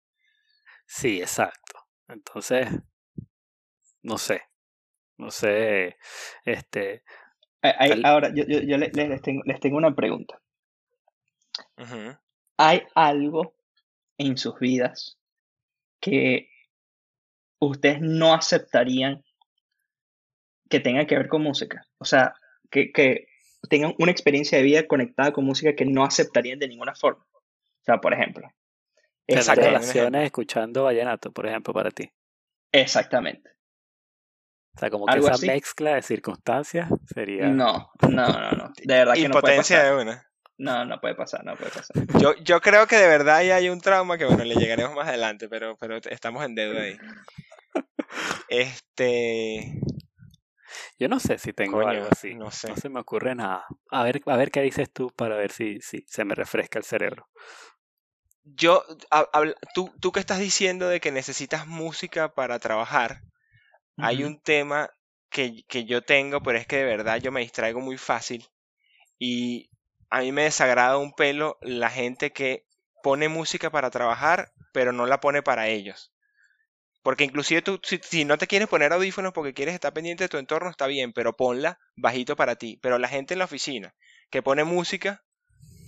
[0.86, 1.78] Sí, exacto.
[2.08, 2.68] Entonces,
[4.02, 4.42] no sé.
[5.16, 5.96] No sé.
[6.44, 7.02] Este.
[8.04, 10.40] Ahora, yo, yo, yo le- le- les, tengo, les tengo una pregunta.
[11.78, 12.16] Ujú.
[12.56, 13.54] ¿Hay algo
[14.18, 15.18] en sus vidas
[16.00, 16.48] que
[17.58, 19.24] ustedes no aceptarían
[20.68, 21.86] que tenga que ver con música?
[21.98, 22.34] O sea,
[22.70, 23.26] que, que
[23.68, 27.24] tengan una experiencia de vida conectada con música que no aceptarían de ninguna forma.
[27.32, 28.48] O sea, por ejemplo.
[29.26, 32.10] Tener este, relaciones escuchando vallenato, por ejemplo, para ti.
[32.72, 33.50] exactamente.
[34.74, 35.46] O sea, como que esa así.
[35.46, 37.48] mezcla de circunstancias sería.
[37.48, 38.72] No, no, no, no.
[38.82, 39.96] De verdad que no puede Impotencia pasar.
[39.96, 40.31] de una.
[40.58, 41.96] No, no puede pasar, no puede pasar.
[42.20, 45.08] Yo, yo creo que de verdad ahí hay un trauma que, bueno, le llegaremos más
[45.08, 46.98] adelante, pero, pero estamos en deuda ahí.
[48.48, 49.80] Este.
[50.98, 52.34] Yo no sé si tengo Coño, algo así.
[52.34, 52.68] no sé.
[52.68, 53.64] No se me ocurre nada.
[53.90, 56.84] A ver, a ver qué dices tú para ver si, si se me refresca el
[56.84, 57.28] cerebro.
[58.44, 58.84] Yo,
[59.74, 63.22] tú, tú que estás diciendo de que necesitas música para trabajar,
[63.96, 64.90] hay un tema
[65.30, 68.46] que, que yo tengo, pero es que de verdad yo me distraigo muy fácil
[69.18, 69.70] y
[70.12, 72.66] a mí me desagrada un pelo la gente que
[73.02, 76.12] pone música para trabajar, pero no la pone para ellos.
[77.02, 80.36] Porque inclusive tú, si, no te quieres poner audífonos porque quieres estar pendiente de tu
[80.36, 82.78] entorno, está bien, pero ponla bajito para ti.
[82.82, 83.94] Pero la gente en la oficina
[84.30, 85.24] que pone música,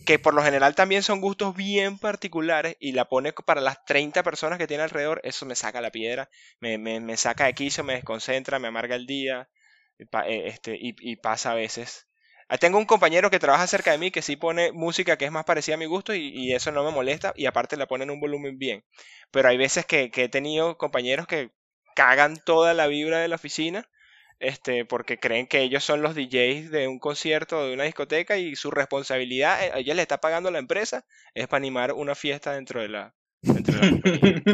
[0.06, 4.22] que por lo general también son gustos bien particulares, y la pone para las 30
[4.22, 7.84] personas que tiene alrededor, eso me saca la piedra, me, me, me saca de quicio,
[7.84, 9.50] me desconcentra, me amarga el día,
[9.98, 12.06] eh, este, y, y pasa a veces.
[12.48, 15.32] Ah, Tengo un compañero que trabaja cerca de mí que sí pone música que es
[15.32, 18.04] más parecida a mi gusto y, y eso no me molesta y aparte la pone
[18.04, 18.84] en un volumen bien.
[19.30, 21.50] Pero hay veces que, que he tenido compañeros que
[21.94, 23.88] cagan toda la vibra de la oficina
[24.40, 28.36] este, porque creen que ellos son los DJs de un concierto o de una discoteca
[28.36, 32.14] y su responsabilidad, eh, a ella le está pagando la empresa, es para animar una
[32.14, 33.14] fiesta dentro de la,
[33.48, 34.44] dentro de la compañía.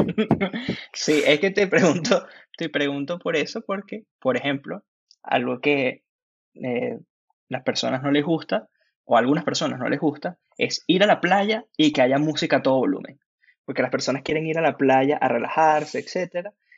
[0.93, 2.25] Sí, es que te pregunto,
[2.57, 4.83] te pregunto por eso, porque, por ejemplo,
[5.23, 6.03] algo que
[6.55, 6.99] eh,
[7.51, 8.69] las personas no les gusta,
[9.03, 12.17] o a algunas personas no les gusta, es ir a la playa y que haya
[12.17, 13.19] música a todo volumen.
[13.65, 16.05] Porque las personas quieren ir a la playa a relajarse,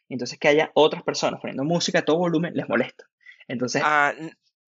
[0.10, 3.06] y entonces que haya otras personas poniendo música a todo volumen les molesta.
[3.48, 4.14] Entonces, Ah,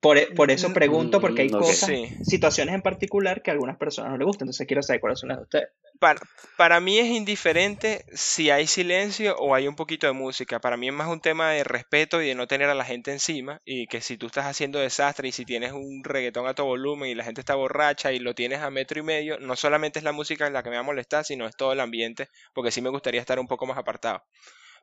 [0.06, 2.14] por, e- por eso mm, pregunto, porque hay cosas, sí.
[2.22, 4.46] situaciones en particular que a algunas personas no les gustan.
[4.46, 5.70] Entonces quiero saber cuáles son las de ustedes.
[6.00, 6.20] Para,
[6.58, 10.60] para mí es indiferente si hay silencio o hay un poquito de música.
[10.60, 13.12] Para mí es más un tema de respeto y de no tener a la gente
[13.12, 13.62] encima.
[13.66, 17.10] Y que si tú estás haciendo desastre y si tienes un reggaetón a todo volumen
[17.10, 20.06] y la gente está borracha y lo tienes a metro y medio, no solamente es
[20.06, 22.80] la música la que me va a molestar, sino es todo el ambiente, porque sí
[22.80, 24.22] me gustaría estar un poco más apartado.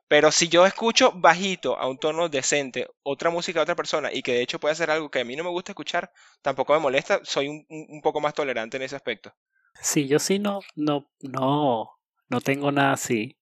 [0.07, 4.21] Pero si yo escucho bajito, a un tono decente, otra música de otra persona y
[4.21, 6.11] que de hecho puede hacer algo que a mí no me gusta escuchar,
[6.41, 9.33] tampoco me molesta, soy un, un- un poco más tolerante en ese aspecto.
[9.81, 11.89] Sí, yo sí no, no, no,
[12.29, 13.39] no tengo nada así.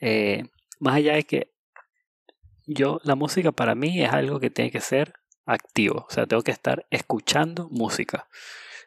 [0.00, 0.44] Eh,
[0.80, 1.52] más allá de que
[2.66, 5.12] yo, la música para mí es algo que tiene que ser
[5.44, 6.06] activo.
[6.08, 8.28] O sea, tengo que estar escuchando música.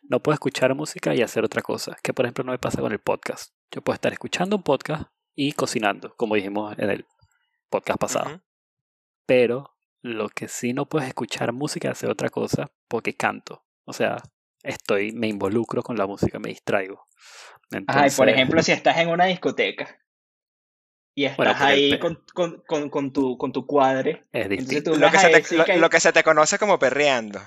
[0.03, 1.95] No puedo escuchar música y hacer otra cosa.
[2.01, 3.53] Que por ejemplo no me pasa con el podcast.
[3.71, 5.03] Yo puedo estar escuchando un podcast
[5.35, 7.05] y cocinando, como dijimos en el
[7.69, 8.41] podcast pasado.
[9.25, 13.63] Pero lo que sí no puedo es escuchar música y hacer otra cosa porque canto.
[13.85, 14.21] O sea,
[14.63, 17.07] estoy, me involucro con la música, me distraigo.
[17.87, 19.99] Ay, por ejemplo, si estás en una discoteca
[21.19, 24.91] y estás Bueno, ahí con, con, con, con tu, con tu cuadre, Es entonces distinto.
[24.93, 27.41] tú Lo que, se te, lo, que- lo que se te conoce como perreando.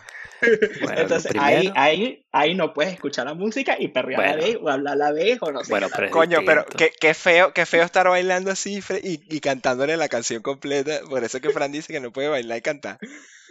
[0.82, 4.32] Bueno, entonces ahí, primero- ahí, ahí no puedes escuchar la música y perrear a la
[4.32, 4.46] Bueno.
[4.46, 7.14] vez o hablar a la vez o no sé Bueno, pero Coño, pero qué, qué
[7.14, 11.00] feo, qué feo estar bailando así y, y cantándole la canción completa.
[11.08, 12.98] Por eso que Fran dice que no puede bailar y cantar.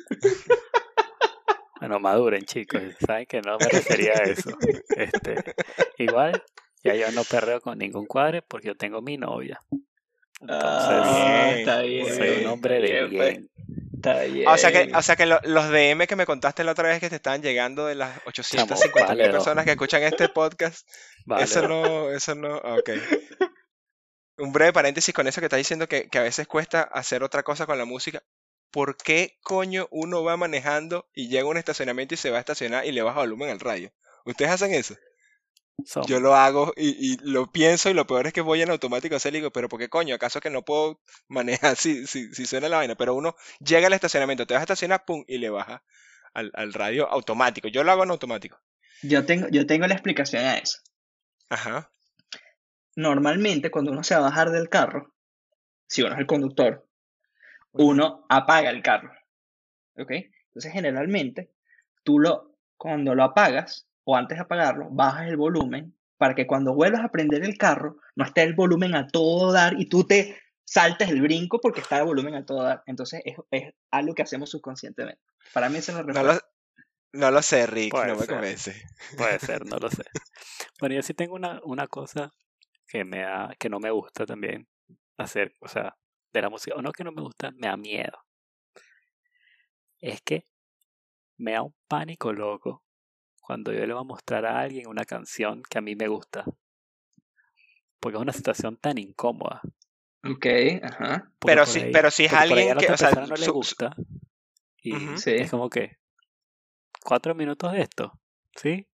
[1.80, 2.80] Bueno, maduren, chicos.
[3.06, 4.56] Saben que no me refería a eso.
[4.96, 5.56] Este,
[5.98, 6.44] igual,
[6.84, 9.60] ya yo no perreo con ningún cuadre porque yo tengo mi novia.
[10.48, 12.08] Ah, está bien.
[12.16, 13.50] soy un hombre de bien, bien.
[13.96, 14.48] Está bien.
[14.48, 17.00] O sea que, o sea que lo- los DM que me contaste la otra vez
[17.00, 19.38] que te estaban llegando de las 850 vale, mil no.
[19.38, 20.88] personas que escuchan este podcast,
[21.26, 22.90] Vale, eso no, eso no, ok.
[24.38, 27.44] Un breve paréntesis con eso que estás diciendo que, que a veces cuesta hacer otra
[27.44, 28.24] cosa con la música.
[28.72, 32.40] ¿Por qué coño uno va manejando y llega a un estacionamiento y se va a
[32.40, 33.92] estacionar y le baja volumen al radio?
[34.26, 34.96] ¿Ustedes hacen eso?
[36.08, 39.16] Yo lo hago y, y lo pienso y lo peor es que voy en automático
[39.16, 40.16] a hacer y digo, pero ¿por qué coño?
[40.16, 42.96] ¿Acaso que no puedo manejar si, si, si suena la vaina?
[42.96, 45.84] Pero uno llega al estacionamiento, te vas a estacionar, pum, y le baja
[46.34, 47.68] al, al radio automático.
[47.68, 48.60] Yo lo hago en automático.
[49.02, 50.80] Yo tengo, yo tengo la explicación a eso.
[51.50, 51.92] Ajá.
[52.96, 55.14] Normalmente, cuando uno se va a bajar del carro,
[55.88, 56.88] si uno es el conductor,
[57.72, 59.12] uno apaga el carro.
[59.98, 60.12] ¿Ok?
[60.48, 61.52] Entonces, generalmente,
[62.04, 66.76] tú lo, cuando lo apagas, o antes de apagarlo, bajas el volumen para que cuando
[66.76, 70.40] vuelvas a prender el carro, no esté el volumen a todo dar y tú te
[70.64, 72.84] saltas el brinco porque está el volumen a todo dar.
[72.86, 75.22] Entonces es, es algo que hacemos subconscientemente.
[75.54, 76.34] Para mí eso es no lo,
[77.14, 78.84] no lo sé, Rick, no me convence.
[79.18, 80.04] Puede ser, no lo sé.
[80.80, 82.32] Bueno, yo sí tengo una, una cosa
[82.88, 84.68] que, me da, que no me gusta también
[85.18, 85.98] hacer, o sea,
[86.32, 88.18] de la música, o no que no me gusta, me da miedo.
[90.00, 90.46] Es que
[91.38, 92.84] me da un pánico loco
[93.52, 96.46] cuando yo le voy a mostrar a alguien una canción que a mí me gusta.
[98.00, 99.60] Porque es una situación tan incómoda.
[100.24, 100.46] Ok,
[100.82, 101.30] ajá.
[101.38, 103.94] pero si, pero si es alguien que, o sea, no le gusta.
[104.82, 104.94] Y
[105.26, 105.98] es como que
[107.04, 108.18] cuatro minutos de esto,
[108.56, 108.88] ¿sí?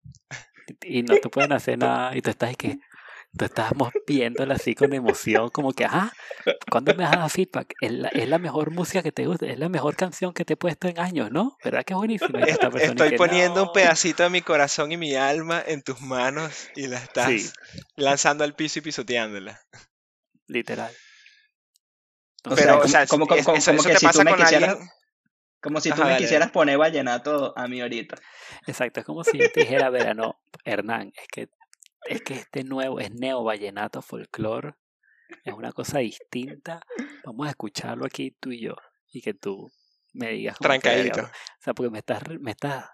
[0.82, 2.80] Y no te pueden hacer nada y tú estás y que
[3.38, 6.12] tú estábamos viéndola así con emoción, como que, ah,
[6.70, 7.74] ¿cuándo me vas a dar feedback?
[7.82, 10.54] Es la, es la, mejor música que te gusta, es la mejor canción que te
[10.54, 11.58] he puesto en años, ¿no?
[11.63, 12.40] ¿Verdad que es buenísima?
[12.40, 16.98] Estoy poniendo un pedacito de mi corazón y mi alma en tus manos y la
[16.98, 17.54] estás
[17.96, 19.60] lanzando al piso y pisoteándola.
[20.48, 20.92] Literal.
[22.56, 24.78] Pero, o sea, como, como, eso, como que te si pasa con quisieras,
[25.62, 28.16] Como si tú me quisieras poner vallenato a mí ahorita.
[28.66, 31.50] Exacto, es como si yo te dijera, verano, Hernán, es que
[32.08, 34.76] es que este nuevo es neo vallenato folclore,
[35.43, 36.82] es una cosa distinta.
[37.26, 38.76] Vamos a escucharlo aquí tú y yo
[39.12, 39.70] y que tú
[40.13, 40.58] me digas.
[40.60, 41.22] Trancadito.
[41.22, 42.86] O sea, porque me estás, me estás,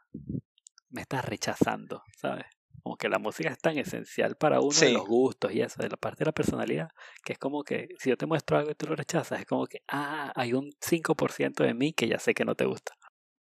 [0.90, 2.46] me estás rechazando, ¿sabes?
[2.82, 5.90] Como que la música es tan esencial para uno de los gustos y eso, de
[5.90, 6.90] la parte de la personalidad,
[7.24, 9.68] que es como que si yo te muestro algo y tú lo rechazas, es como
[9.68, 12.94] que, ah, hay un 5% de mí que ya sé que no te gusta.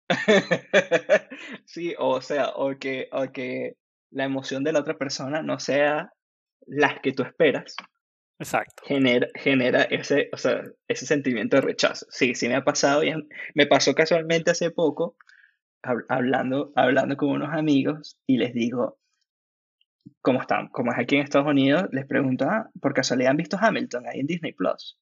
[1.64, 3.76] sí, o sea, o que, o que
[4.10, 6.12] la emoción de la otra persona no sea
[6.66, 7.76] las que tú esperas.
[8.38, 8.82] Exacto.
[8.86, 12.06] Genera, genera ese, o sea, ese sentimiento de rechazo.
[12.10, 13.12] Sí, sí me ha pasado y
[13.54, 15.16] me pasó casualmente hace poco
[16.08, 18.98] hablando, hablando con unos amigos y les digo,
[20.20, 20.68] ¿cómo están?
[20.68, 24.20] Como es aquí en Estados Unidos, les pregunto, ah, ¿por casualidad han visto Hamilton ahí
[24.20, 24.98] en Disney Plus?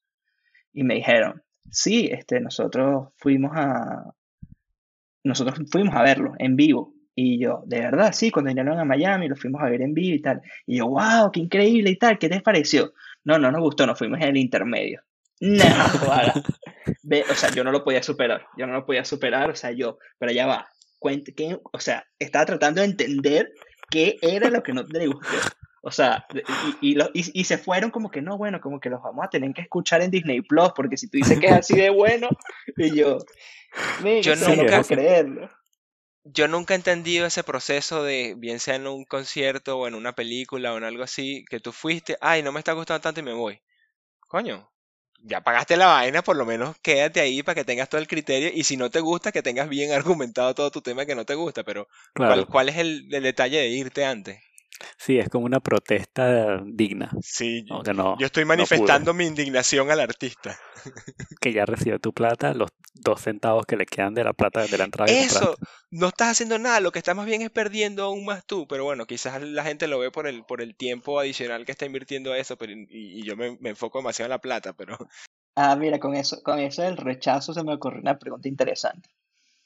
[0.73, 4.15] Y me dijeron, sí, este, nosotros fuimos a,
[5.25, 9.29] nosotros fuimos a verlo en vivo y yo, de verdad, sí, cuando vinieron a Miami,
[9.29, 10.43] lo fuimos a ver en vivo y tal.
[10.67, 12.93] Y yo, wow, qué increíble y tal, ¿qué te pareció?
[13.23, 15.03] No, no nos gustó, nos fuimos en el intermedio.
[15.41, 15.65] No,
[17.31, 19.99] o sea, yo no lo podía superar, yo no lo podía superar, o sea, yo,
[20.19, 23.53] pero ya va, cuente, que, o sea, estaba tratando de entender
[23.91, 25.37] qué era lo que no le gustó.
[25.83, 26.27] O sea,
[26.81, 29.53] y, y, y, se fueron como que no, bueno, como que los vamos a tener
[29.53, 32.29] que escuchar en Disney Plus, porque si tú dices que es así de bueno,
[32.79, 33.19] y yo,
[34.23, 35.51] yo no puedo creerlo
[36.25, 40.15] yo nunca he entendido ese proceso de, bien sea en un concierto o en una
[40.15, 43.25] película o en algo así, que tú fuiste, ay, no me está gustando tanto y
[43.25, 43.61] me voy.
[44.21, 44.71] Coño,
[45.23, 48.51] ya pagaste la vaina, por lo menos quédate ahí para que tengas todo el criterio
[48.53, 51.35] y si no te gusta, que tengas bien argumentado todo tu tema que no te
[51.35, 54.43] gusta, pero ¿cuál, es el, detalle de irte antes?
[54.97, 57.11] Sí, es como una protesta digna.
[57.23, 60.59] Sí, yo, estoy manifestando mi indignación al artista.
[61.41, 64.79] Que ya recibió tu plata, los dos centavos que le quedan de la plata de
[64.79, 65.13] la entrada.
[65.13, 65.57] Eso,
[65.91, 68.85] no estás haciendo nada, lo que estás más bien es perdiendo aún más tú, pero
[68.85, 72.33] bueno, quizás la gente lo ve por el, por el tiempo adicional que está invirtiendo
[72.33, 74.97] a eso, pero, y, yo me, me, enfoco demasiado en la plata, pero...
[75.57, 79.11] Ah, mira, con eso, con eso del rechazo se me ocurrió una pregunta interesante.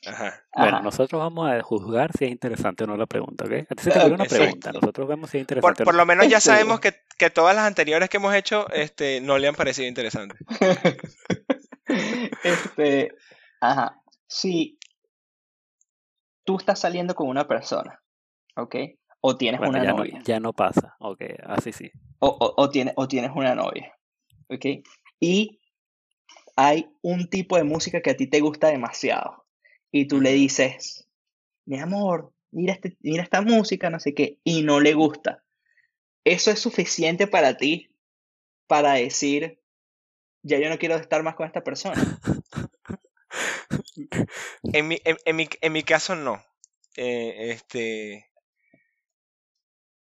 [0.07, 0.45] Ajá.
[0.55, 3.53] Bueno, nosotros vamos a juzgar si es interesante o no la pregunta, ¿ok?
[3.69, 5.85] A ti se te una pregunta, nosotros vemos si es interesante.
[5.85, 9.21] Por, por lo menos ya sabemos que, que, todas las anteriores que hemos hecho este,
[9.21, 10.39] no le han parecido interesantes.
[12.45, 13.13] este,
[13.61, 14.01] ajá.
[14.29, 14.79] Si
[16.45, 18.01] tú estás saliendo con una persona,
[18.57, 18.77] ¿ok?
[19.21, 20.21] O tienes una novia.
[20.25, 21.91] ya no pasa, ok, así sí.
[22.21, 23.97] O, o, o, tienes, o tienes una novia,
[24.49, 24.65] ¿ok?
[25.19, 25.61] Y
[26.55, 29.48] hay un tipo de música que a ti te gusta demasiado
[29.91, 31.09] y tú le dices,
[31.65, 35.45] mi amor, mira, este, mira esta música, no sé qué, y no le gusta.
[36.25, 37.91] Eso es suficiente para ti
[38.67, 39.61] para decir,
[40.43, 42.01] ya yo no quiero estar más con esta persona.
[44.73, 46.43] en, mi, en, mi, en mi caso no.
[46.97, 48.29] Eh, este,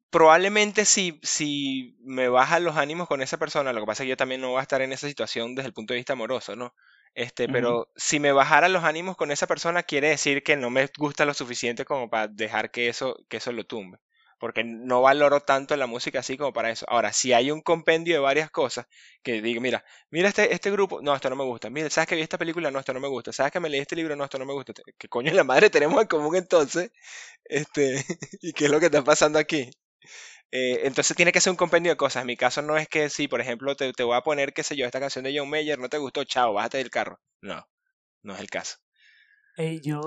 [0.10, 4.12] probablemente si, si me bajan los ánimos con esa persona, lo que pasa es que
[4.12, 6.56] yo también no voy a estar en esa situación desde el punto de vista amoroso,
[6.56, 6.76] ¿no?
[7.16, 10.90] Este, pero si me bajaran los ánimos con esa persona, quiere decir que no me
[10.98, 14.00] gusta lo suficiente como para dejar que eso, que eso lo tumbe.
[14.40, 16.86] Porque no valoro tanto la música así como para eso.
[16.90, 18.88] Ahora, si hay un compendio de varias cosas
[19.22, 21.70] que digo, mira, mira este, este grupo, no, esto no me gusta.
[21.70, 22.70] Mira, ¿sabes que vi esta película?
[22.70, 23.32] No, esto no me gusta.
[23.32, 24.16] ¿Sabes que me leí este libro?
[24.18, 24.74] No, esto no me gusta.
[24.98, 26.92] ¿Qué coño la madre tenemos en común entonces?
[27.46, 28.06] Este,
[28.42, 29.70] ¿y qué es lo que está pasando aquí?
[30.56, 32.22] Eh, entonces tiene que ser un compendio de cosas.
[32.22, 34.76] En mi caso no es que si, por ejemplo, te, voy a poner, qué sé
[34.76, 37.20] yo, esta canción de John Mayer, no te gustó, chao, bájate del carro.
[37.42, 37.68] No,
[38.22, 38.78] no es el caso.
[39.82, 40.00] yo,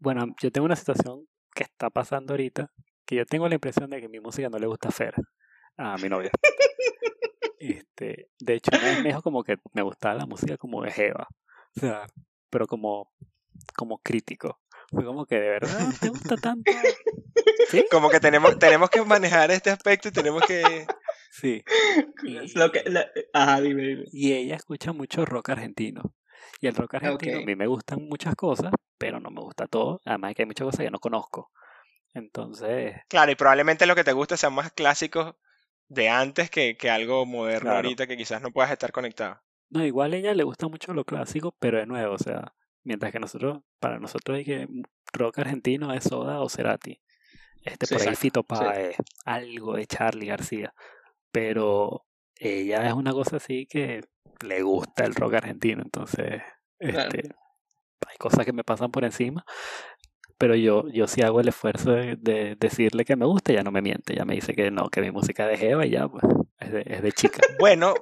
[0.00, 2.72] bueno, yo tengo una situación que está pasando ahorita,
[3.04, 5.14] que yo tengo la impresión de que mi música no le gusta a Fer,
[5.76, 6.30] a mi novia.
[7.58, 8.70] Este, de hecho,
[9.02, 11.28] me dijo como que me gustaba la música como de Jeva.
[11.76, 12.06] O sea,
[12.50, 13.10] pero como,
[13.74, 14.60] como crítico.
[14.94, 16.70] Fue como que de verdad te gusta tanto.
[17.68, 17.84] ¿Sí?
[17.90, 20.86] Como que tenemos, tenemos que manejar este aspecto y tenemos que...
[21.30, 21.62] Sí.
[22.22, 24.04] Y, Lo que, la- ajá, dime, dime.
[24.12, 26.14] y ella escucha mucho rock argentino.
[26.60, 30.00] Y el rock argentino a mí me gustan muchas cosas, pero no me gusta todo.
[30.04, 31.50] Además es que hay muchas cosas que no conozco.
[32.12, 35.34] Entonces, Claro, y probablemente lo que te guste sean más clásicos
[35.88, 37.76] de antes que, que algo moderno Claro.
[37.76, 39.40] ahorita que quizás no puedas estar conectado.
[39.70, 42.54] no, igual a ella le gusta mucho lo clásico, pero de nuevo, o sea,
[42.84, 44.68] mientras que nosotros, para nosotros hay que
[45.12, 47.00] rock argentino es Soda o Cerati.
[47.64, 48.30] Este Sí, por ahí sí.
[49.24, 50.74] Algo de Charlie García.
[51.32, 52.04] Pero
[52.36, 54.02] ella es una cosa así que
[54.42, 56.42] le gusta el rock argentino, entonces
[56.78, 57.08] Claro.
[57.14, 57.34] este,
[58.06, 59.44] hay cosas que me pasan por encima.
[60.36, 63.70] Pero yo, yo sí hago el esfuerzo de, de decirle que me gusta, ella no
[63.70, 66.08] me miente, ella me dice que no, que mi música es de Jeva y ya,
[66.08, 66.24] pues,
[66.58, 67.38] es de, es de chica.
[67.60, 67.94] Bueno,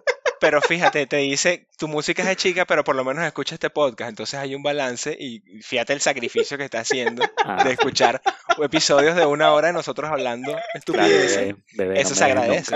[0.43, 3.71] pero fíjate, te dice, tu música es de chica, pero por lo menos escucha este
[3.71, 8.21] podcast, entonces hay un balance y fíjate el sacrificio que está haciendo Ah, de escuchar
[8.61, 11.37] episodios de una hora de nosotros hablando claro, estupideces.
[11.37, 12.75] bebé, bebé, Eso no se agradece.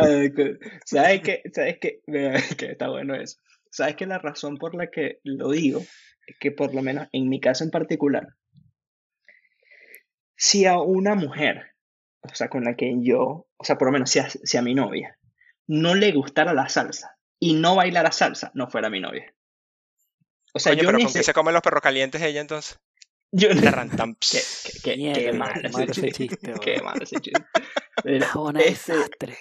[0.85, 1.43] ¿Sabes qué?
[1.53, 2.03] ¿Sabes qué?
[2.57, 3.39] Que está bueno eso.
[3.69, 4.07] ¿Sabes qué?
[4.07, 5.81] La razón por la que lo digo
[6.29, 8.29] es que por lo menos en mi caso en particular,
[10.37, 11.75] si a una mujer,
[12.21, 14.63] o sea, con la que yo, o sea, por lo menos si a, si a
[14.63, 15.19] mi novia,
[15.67, 19.33] no le gustara la salsa y no bailara salsa, no fuera mi novia.
[20.53, 22.79] O sea, Coño, yo pero ¿con qué se comen los perros calientes ella entonces?
[23.33, 26.53] yo tan, Qué, qué- qué- qué Mierda, mal qué ese malo ese chiste.
[26.63, 27.45] Qué mal ese chiste.
[28.05, 29.39] Mira, una este, desastre.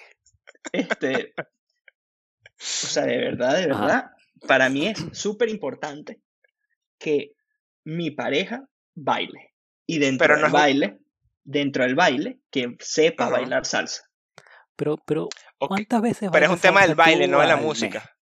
[0.72, 1.42] este, o
[2.58, 3.80] sea, de verdad, de Ajá.
[3.80, 4.10] verdad,
[4.46, 6.20] para mí es súper importante
[6.98, 7.32] que
[7.84, 9.54] mi pareja baile.
[9.86, 10.98] Y dentro Pero no del un- baile,
[11.44, 13.32] dentro del baile, que sepa Ajá.
[13.34, 14.05] bailar salsa.
[14.76, 17.64] Pero, pero, ¿cuántas veces Pero es un tema del baile, no de la mes?
[17.64, 18.16] música.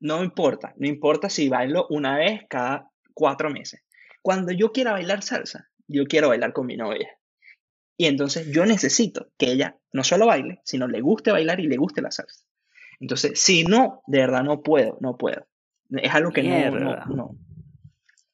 [0.00, 3.82] No importa, no importa si bailo una vez cada cuatro meses.
[4.20, 7.08] Cuando yo quiera bailar salsa, yo quiero bailar con mi novia.
[7.96, 11.76] Y entonces yo necesito que ella no solo baile, sino le guste bailar y le
[11.76, 12.44] guste la salsa.
[13.00, 15.46] Entonces, si no, de verdad no puedo, no puedo.
[15.90, 17.36] Es algo que no, no.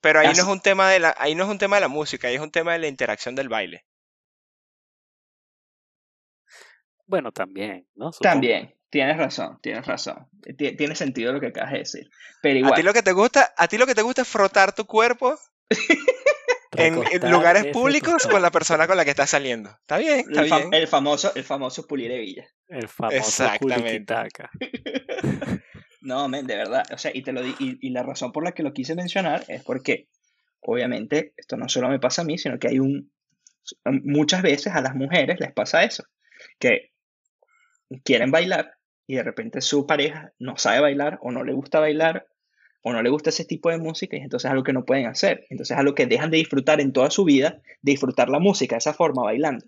[0.00, 1.88] Pero ahí no es un tema de la, ahí no es un tema de la
[1.88, 3.84] música, ahí es un tema de la interacción del baile.
[7.08, 8.12] Bueno, también, ¿no?
[8.12, 8.32] Supongo.
[8.34, 10.28] También, tienes razón, tienes razón.
[10.56, 12.10] Ti- Tiene sentido lo que acabas de decir.
[12.42, 14.28] Pero A igual, ti lo que te gusta, a ti lo que te gusta es
[14.28, 15.36] frotar tu cuerpo
[16.76, 16.94] en,
[17.30, 19.70] lugares públicos con la persona con la que estás saliendo.
[19.70, 20.68] Está bien, está el, bien.
[20.74, 22.46] el famoso, el famoso pulir hebilla.
[22.68, 24.14] El famoso Exactamente.
[26.00, 26.84] No, men, de verdad.
[26.92, 28.94] O sea, y te lo di- y, y la razón por la que lo quise
[28.94, 30.08] mencionar es porque,
[30.60, 33.12] obviamente, esto no solo me pasa a mí, sino que hay un.
[33.84, 36.04] Muchas veces a las mujeres les pasa eso.
[36.58, 36.92] Que
[38.04, 38.74] quieren bailar
[39.06, 42.28] y de repente su pareja no sabe bailar o no le gusta bailar
[42.82, 45.06] o no le gusta ese tipo de música y entonces es algo que no pueden
[45.06, 45.46] hacer.
[45.50, 48.76] Entonces es algo que dejan de disfrutar en toda su vida, de disfrutar la música
[48.76, 49.66] de esa forma, bailando.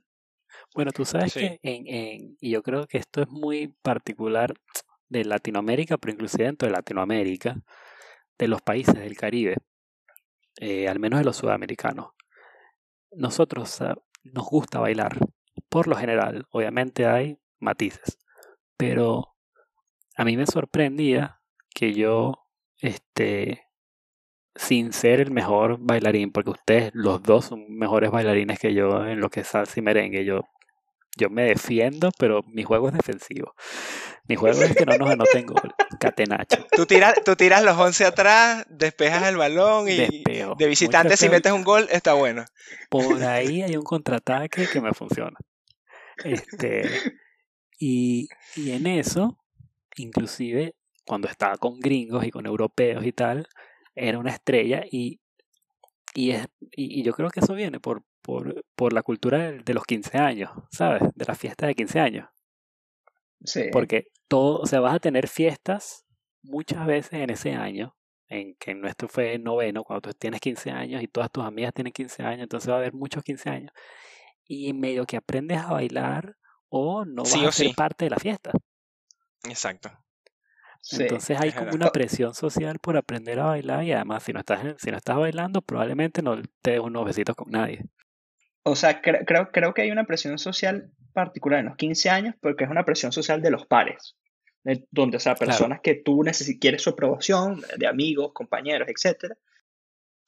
[0.75, 1.41] Bueno, tú sabes Sí.
[1.41, 4.55] que en, en, y yo creo que esto es muy particular
[5.09, 7.57] de Latinoamérica, pero inclusive dentro de Latinoamérica,
[8.39, 9.57] de los países del Caribe,
[10.61, 12.11] eh, al menos de los sudamericanos.
[13.13, 15.17] Nosotros ah, nos gusta bailar,
[15.69, 18.19] por lo general, obviamente hay matices,
[18.77, 19.35] pero
[20.17, 21.41] a mí me sorprendía
[21.75, 22.47] que yo,
[22.79, 23.65] este,
[24.55, 29.21] sin ser el mejor bailarín, porque ustedes los dos son mejores bailarines que yo en
[29.21, 30.43] lo que es salsa y merengue, yo
[31.17, 33.55] yo me defiendo, pero mi juego es defensivo.
[34.27, 35.75] Mi juego es que no nos anoten gol.
[35.99, 36.67] Catenacho.
[36.71, 41.53] Tú tiras, tú tiras los 11 atrás, despejas el balón y de visitante si metes
[41.53, 42.45] un gol está bueno.
[42.89, 45.37] Por ahí hay un contraataque que me funciona.
[46.25, 46.89] Este,
[47.81, 49.39] y, y en eso,
[49.97, 50.77] inclusive
[51.07, 53.49] cuando estaba con gringos y con europeos y tal,
[53.95, 55.19] era una estrella y,
[56.15, 59.59] y, es, y, y yo creo que eso viene por, por, por la cultura de,
[59.61, 61.03] de los 15 años, ¿sabes?
[61.15, 62.29] De la fiesta de 15 años.
[63.45, 63.65] Sí.
[63.73, 66.05] Porque todo, o sea, vas a tener fiestas
[66.43, 67.97] muchas veces en ese año,
[68.29, 71.95] en que nuestro fue noveno, cuando tú tienes 15 años y todas tus amigas tienen
[71.95, 73.73] 15 años, entonces va a haber muchos 15 años.
[74.45, 76.37] Y medio que aprendes a bailar
[76.71, 77.73] o no vas Sí a ser sí.
[77.75, 78.53] parte de la fiesta.
[79.45, 79.91] Exacto.
[80.81, 81.03] sí.
[81.03, 84.65] Entonces hay como una presión social por aprender a bailar y además si no estás,
[84.65, 87.85] en- si no estás bailando probablemente no te des unos besitos con nadie.
[88.63, 92.35] O sea, cre- creo, creo que hay una presión social particular en los 15 años
[92.41, 94.17] porque es una presión social de los pares,
[94.65, 95.51] de- donde, o sea, Claro.
[95.51, 99.37] personas que tú necesi- quieres su aprobación, de amigos, compañeros, etcétera.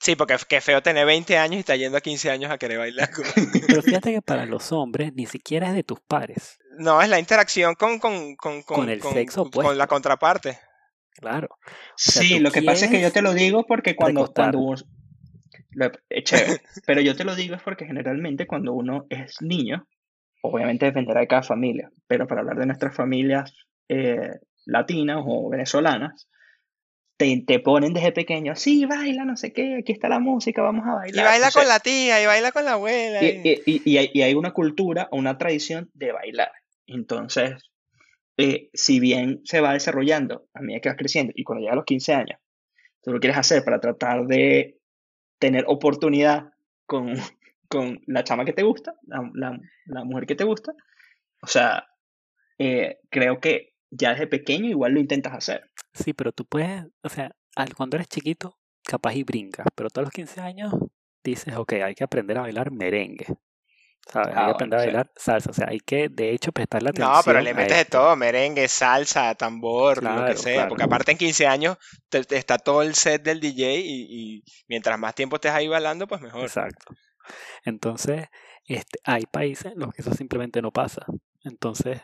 [0.03, 2.79] Sí, porque qué feo tener 20 años y estar yendo a 15 años a querer
[2.79, 3.09] bailar.
[3.13, 3.25] con-
[3.69, 6.59] Pero fíjate que para los hombres ni siquiera es de tus pares.
[6.79, 10.59] No, es la interacción con, con, con, Con el sexo con la contraparte.
[11.15, 11.51] Claro.
[11.95, 14.47] sea, Sí, lo que pasa es que yo te lo digo porque cuando, recostar.
[14.53, 14.83] cuando uno-
[15.71, 19.87] lo- es chévere, pero yo te lo digo es porque generalmente cuando uno es niño,
[20.43, 23.55] obviamente dependerá de cada familia, pero para hablar de nuestras familias
[23.89, 24.31] eh,
[24.67, 26.27] latinas o venezolanas,
[27.17, 30.85] te, te ponen desde pequeño, sí, baila, no sé qué, aquí está la música, vamos
[30.87, 31.25] a Y bailar.
[31.27, 33.23] baila con la tía, y baila con la abuela.
[33.23, 36.53] y, y- y- y- y hay, y hay una cultura o una tradición de bailar.
[36.87, 37.55] Entonces,
[38.39, 41.77] eh, si bien se va desarrollando a medida que vas creciendo y cuando llegas a
[41.77, 42.41] los 15 años,
[43.03, 44.79] tú lo quieres hacer para tratar de
[45.39, 46.53] tener oportunidad
[46.87, 47.13] con,
[47.69, 50.73] con la chama que te gusta, la, la- la mujer que te gusta,
[51.43, 51.87] o sea,
[52.59, 55.71] eh, creo que ya desde pequeño igual lo intentas hacer.
[55.95, 60.07] Sí, pero tú puedes, o sea, al- cuando eres chiquito, capaz y brincas, pero todos
[60.07, 60.73] los 15 años
[61.23, 63.27] dices, ok, hay que aprender a bailar merengue,
[64.11, 64.29] ¿sabes?
[64.31, 64.87] Hay Ah, que aprender a sí.
[64.89, 67.85] bailar salsa, o sea, hay que, de hecho, prestarle atención No, pero le metes de
[67.85, 70.69] todo, merengue, salsa, tambor, lo que sea, claro.
[70.71, 71.77] porque aparte en 15 años
[72.09, 74.07] te- te está todo el set del DJ y,
[74.39, 76.43] y mientras más tiempo estés ahí bailando, pues mejor.
[76.43, 76.95] Exacto.
[77.65, 78.27] Entonces,
[78.65, 81.07] este, hay países en los que eso simplemente no pasa.
[81.45, 82.01] Entonces,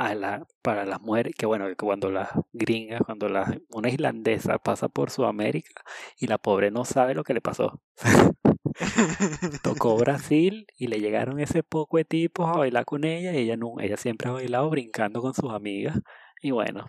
[0.00, 4.58] a la, para las mujeres, que bueno, que cuando las gringas, cuando la, una islandesa
[4.58, 5.82] pasa por Sudamérica
[6.18, 7.82] y la pobre no sabe lo que le pasó.
[9.62, 13.58] Tocó Brasil y le llegaron ese poco de tipos a bailar con ella y ella,
[13.58, 15.98] no, ella siempre ha bailado brincando con sus amigas.
[16.40, 16.86] Y bueno,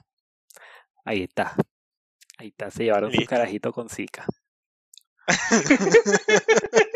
[1.04, 1.58] ahí está.
[2.38, 3.30] Ahí está, se llevaron su Listo.
[3.30, 4.26] carajito con Zika.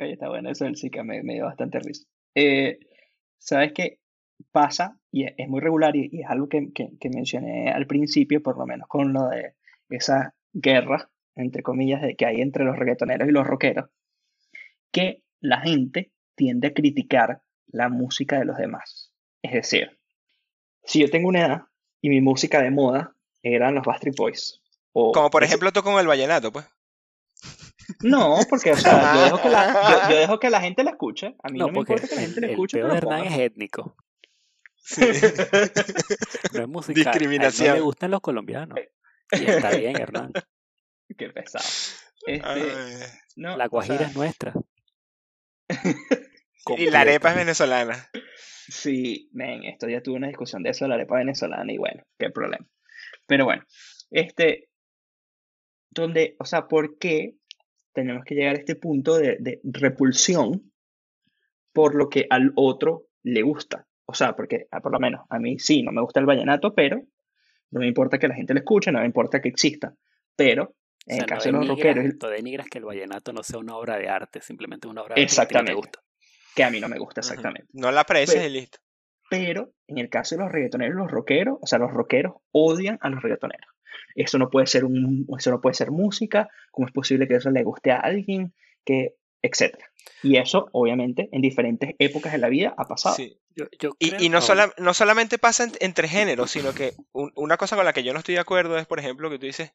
[0.00, 2.06] Oye, está bueno eso del Zika, me, me dio bastante risa.
[2.34, 2.78] Eh,
[3.38, 3.98] ¿sabes qué
[4.50, 4.98] pasa?
[5.12, 8.42] Y es, es muy regular y, y es algo que, que- que mencioné al principio,
[8.42, 9.54] por lo menos con lo de
[9.90, 13.90] esa guerra, entre comillas, de que hay entre los reggaetoneros y los rockeros,
[14.90, 19.12] que la gente tiende a criticar la música de los demás.
[19.42, 19.98] Es decir,
[20.84, 21.62] si yo tengo una edad
[22.00, 24.60] y mi música de moda eran los Backstreet Boys,
[24.92, 26.66] o Como por ejemplo tú con el vallenato, pues.
[28.02, 30.90] No, porque o sea, yo dejo que la, yo, yo dejo que la gente la
[30.90, 31.34] escuche.
[31.42, 32.96] A mí no, No, me importa que la gente el, la el escuche, pero de
[32.98, 33.96] Hernán es étnico,
[34.82, 35.02] Sí.
[36.54, 36.72] no es musical.
[36.72, 37.74] A él no Discriminación.
[37.76, 38.78] le gustan los colombianos.
[39.32, 40.32] Y está bien, Hernán.
[41.18, 41.64] Qué pesado.
[42.26, 44.54] Este, no, La o Guajira sea, es nuestra.
[46.76, 48.10] Y la arepa es venezolana.
[48.68, 52.04] sí, men, esto ya tuve una discusión de eso de la arepa venezolana y bueno,
[52.18, 52.64] qué problema.
[53.26, 53.64] Pero bueno,
[54.10, 54.68] este,
[55.90, 57.36] donde, o sea, ¿por qué
[57.92, 60.72] tenemos que llegar a este punto de, de repulsión
[61.72, 63.86] por lo que al otro le gusta?
[64.06, 66.74] O sea, porque ah, por lo menos a mí sí, no me gusta el vallenato,
[66.74, 67.00] pero
[67.70, 69.94] no me importa que la gente lo escuche, no me importa que exista.
[70.34, 70.74] Pero O
[71.06, 73.58] en sea, el no caso de los rockeros, no denigras que el vallenato no sea
[73.60, 76.00] una obra de arte, simplemente una obra de arte que no te exactamente, gusta.
[76.56, 77.68] que a mí no me gusta exactamente.
[77.72, 78.78] No la aprecias y listo.
[79.28, 83.08] Pero en el caso de los reggaetoneros, los rockeros, o sea, los rockeros odian a
[83.10, 83.70] los reggaetoneros.
[84.14, 87.50] Eso no puede ser un, eso no puede ser música, ¿cómo es posible que eso
[87.50, 88.52] le guste a alguien?
[88.84, 89.86] Que, etcétera.
[90.22, 93.14] Y eso, obviamente, en diferentes épocas de la vida ha pasado.
[93.16, 93.36] Sí.
[93.56, 96.94] Yo, yo Y, creo, y no, sola- no solamente pasa en- entre géneros, sino que
[97.12, 99.38] un- una cosa con la que yo no estoy de acuerdo es, por ejemplo, que
[99.38, 99.72] tú dices,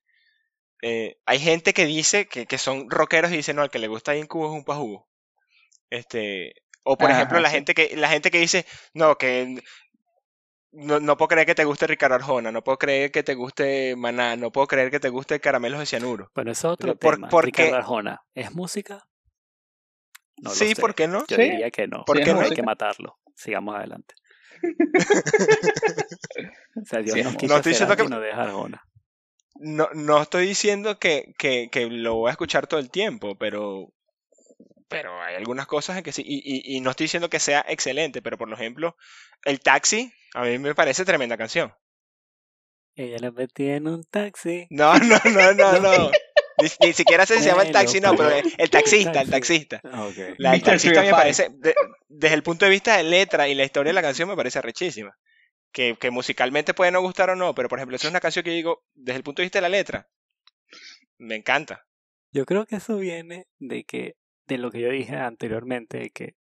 [0.81, 3.87] eh, hay gente que dice que, que son rockeros y dicen, no, al que le
[3.87, 5.07] gusta Incubo es un pajugo.
[5.89, 6.53] Este,
[6.83, 7.55] o por ejemplo, la sí.
[7.55, 9.61] gente que, la gente que dice, no, que
[10.75, 13.95] no, no puedo creer que te guste Ricardo Arjona, no puedo creer que te guste
[13.95, 16.31] Maná, no puedo creer que te guste Caramelos de Cianuro.
[16.35, 17.29] bueno, eso es otro Por- tema.
[17.29, 19.07] porque- Ricardo Arjona, ¿es música?
[20.37, 20.81] No lo sí, sé.
[20.81, 21.25] ¿por qué no?
[21.27, 22.03] Yo Sí, diría que no.
[22.05, 22.41] ¿Por qué no?
[22.41, 23.17] Hay que matarlo.
[23.35, 24.15] Sigamos adelante.
[26.75, 27.37] O sea, Dios Sí, es nos música.
[27.39, 28.83] quiso No estoy diciendo que- deja Arjona.
[29.57, 33.93] No, no estoy diciendo que, que, que lo voy a escuchar todo el tiempo, pero,
[34.89, 36.21] pero hay algunas cosas en que sí.
[36.25, 38.97] Y, y, y no estoy diciendo que sea excelente, pero por ejemplo,
[39.45, 41.73] El Taxi, a mí me parece tremenda canción.
[42.95, 44.67] Ella le metí en un taxi.
[44.69, 46.11] No, no, no, no, no.
[46.61, 49.31] Ni, ni siquiera se llama El Taxi, no, pero el, el taxista, el taxi.
[49.67, 49.81] taxista.
[49.83, 50.09] Ah.
[50.37, 50.61] La Mr.
[50.63, 51.17] taxista me 305.
[51.17, 51.75] parece, de-
[52.07, 54.61] desde el punto de vista de letra y la historia de la canción me parece
[54.61, 55.17] rechísima.
[55.73, 58.43] Que, que musicalmente puede no gustar o no, pero por ejemplo, esa es una canción
[58.45, 60.07] que yo digo, desde el punto de vista de la letra,
[61.17, 61.85] me encanta.
[62.31, 64.15] Yo creo que eso viene de que,
[64.47, 66.35] de lo que yo dije anteriormente, de que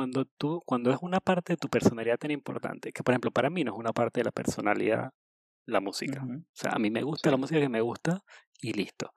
[0.00, 3.50] cuando tú, cuando es una parte de tu personalidad tan importante, que por ejemplo para
[3.50, 5.10] mí no es una parte de la personalidad
[5.66, 6.22] la música.
[6.24, 6.38] Ujú.
[6.38, 7.32] O sea, a mí me gusta Sí.
[7.32, 8.22] la música que me gusta
[8.62, 9.12] y listo.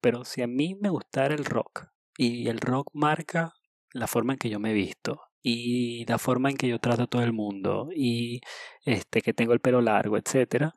[0.00, 3.52] Pero si a mí me gustara el rock y el rock marca
[3.92, 7.06] la forma en que yo me visto y la forma en que yo trato a
[7.08, 8.40] todo el mundo y
[8.84, 10.74] este que tengo el pelo largo, etcétera,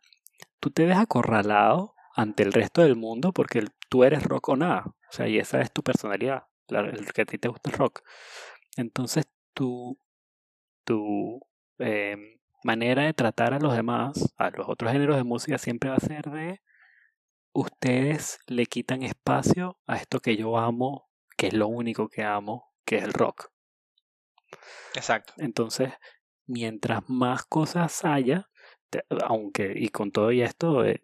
[0.60, 4.56] tú te ves acorralado ante el resto del mundo porque el- tú eres rock o
[4.56, 4.84] nada.
[4.88, 6.45] O sea, y esa es tu personalidad.
[6.70, 8.01] el que a ti te gusta el rock.
[8.78, 9.97] Entonces tu,
[10.84, 11.39] tu
[11.80, 15.97] em, manera de tratar a los demás, a los otros géneros de música, siempre va
[15.97, 16.62] a ser de
[17.54, 22.74] ustedes le quitan espacio a esto que yo amo, que es lo único que amo,
[22.86, 23.51] que es el rock.
[24.95, 25.34] Exacto.
[25.38, 25.93] Entonces,
[26.45, 28.49] mientras más cosas haya,
[29.26, 31.01] aunque y con todo y esto, eh,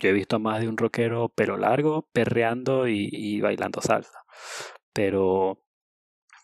[0.00, 4.20] yo he visto más de un rockero pelo largo, perreando y, bailando salsa.
[4.92, 5.60] Pero,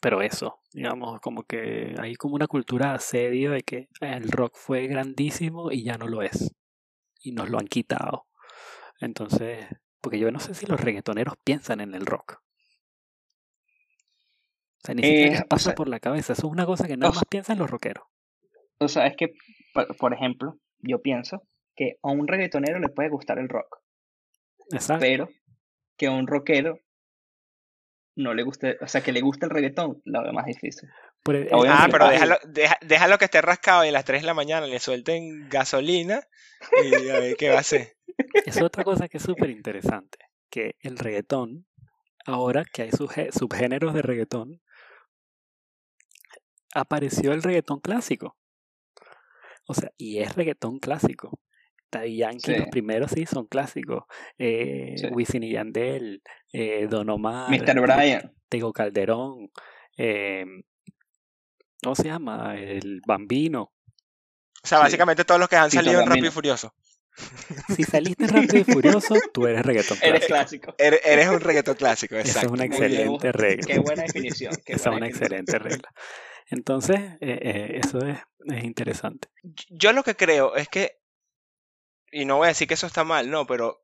[0.05, 4.55] pero eso, digamos, como que hay como una cultura de asedio de que el rock
[4.55, 6.55] fue grandísimo y ya no lo es.
[7.23, 8.27] Y nos lo han quitado.
[9.01, 9.65] Entonces,
[10.03, 12.33] porque yo no sé si los reggaetoneros piensan en el rock.
[14.77, 16.35] O sea, ni siquiera eh, pasa por la cabeza.
[16.35, 18.05] Eso es una cosa que nada más piensan los rockeros.
[18.81, 19.33] O sea, es que,
[19.99, 21.45] por ejemplo, yo pienso
[21.75, 23.79] que a un reggaetonero le puede gustar el rock.
[24.71, 25.01] Exacto.
[25.01, 25.31] Pero
[25.97, 26.79] que a un rockero
[28.17, 30.89] no le guste, o sea, que le guste el reggaetón, lo veo más difícil.
[31.69, 32.37] ah, pero déjalo,
[32.83, 36.21] déjalo que esté rascado y a las 3 de la mañana le suelten gasolina
[36.83, 37.97] y a ver qué va a hacer.
[38.45, 40.19] Es otra cosa que es súper interesante,
[40.51, 41.67] que el reggaetón,
[42.27, 44.61] ahora que hay subgéneros de reggaetón,
[46.75, 48.37] apareció el reggaetón clásico.
[49.67, 51.41] O sea, y es reggaetón clásico.
[51.91, 54.05] Daddy Yankee, los primeros sí son clásicos.
[54.39, 56.23] Eh, Wisin y Yandel,
[56.53, 57.81] eh, Don Omar, Mr.
[57.81, 59.51] Bryan, Tego Calderón,
[59.97, 60.45] eh,
[61.83, 62.57] ¿cómo se llama?
[62.57, 63.73] El Bambino.
[64.63, 66.75] O sea, básicamente todos los que han salido en Rápido y Furioso.
[67.77, 70.17] Si saliste en Rápido y Furioso, tú eres reggaetón clásico.
[70.17, 70.75] Eres clásico.
[70.79, 72.39] Eres, un reggaetón clásico, exacto.
[72.39, 73.67] Esa es una excelente regla.
[73.67, 74.53] Qué buena definición.
[74.67, 75.93] Esa es una excelente regla.
[76.51, 79.29] Entonces, eh, eh, eso es, es interesante.
[79.71, 80.99] Yo lo que creo es que,
[82.15, 83.83] y no voy a decir que eso está mal, no, pero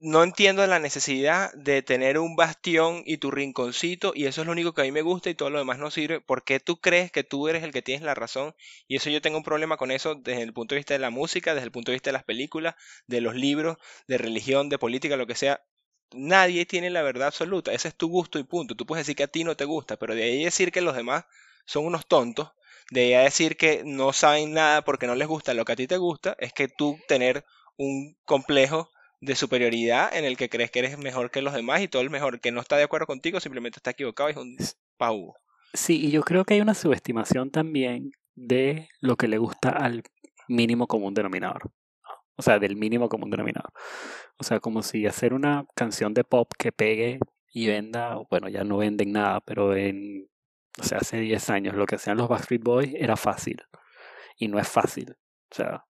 [0.00, 4.52] no entiendo la necesidad de tener un bastión y tu rinconcito y eso es lo
[4.52, 6.20] único que a mí me gusta y todo lo demás no sirve.
[6.20, 8.54] ¿Por qué tú crees que tú eres el que tienes la razón?
[8.86, 11.10] Y eso yo tengo un problema con eso desde el punto de vista de la
[11.10, 12.74] música, desde el punto de vista de las películas,
[13.06, 15.62] de los libros, de religión, de política, lo que sea.
[16.14, 17.72] Nadie tiene la verdad absoluta.
[17.72, 18.74] Ese es tu gusto y punto.
[18.76, 20.94] Tú puedes decir que a ti no te gusta, pero de ahí decir que los
[20.94, 21.24] demás
[21.66, 22.50] son unos tontos,
[22.92, 25.86] de ahí decir que no saben nada porque no les gusta lo que a ti
[25.86, 27.44] te gusta, es que tú tener
[27.78, 28.90] un complejo
[29.22, 32.10] de superioridad en el que crees que eres mejor que los demás y todo el
[32.10, 34.56] mejor que no está de acuerdo contigo simplemente está equivocado y es un
[34.98, 35.32] pau.
[35.72, 40.02] Sí, y yo creo que hay una subestimación también de lo que le gusta al
[40.46, 41.70] mínimo común denominador.
[42.36, 43.72] O sea, del mínimo común denominador.
[44.36, 47.20] O sea, como si hacer una canción de pop que pegue
[47.54, 50.28] y venda, bueno, ya no venden nada, pero en,
[50.78, 53.62] o sea, hace 10 años lo que hacían los Backstreet Boys era fácil.
[54.36, 55.16] Y no es fácil.
[55.50, 55.84] O sea,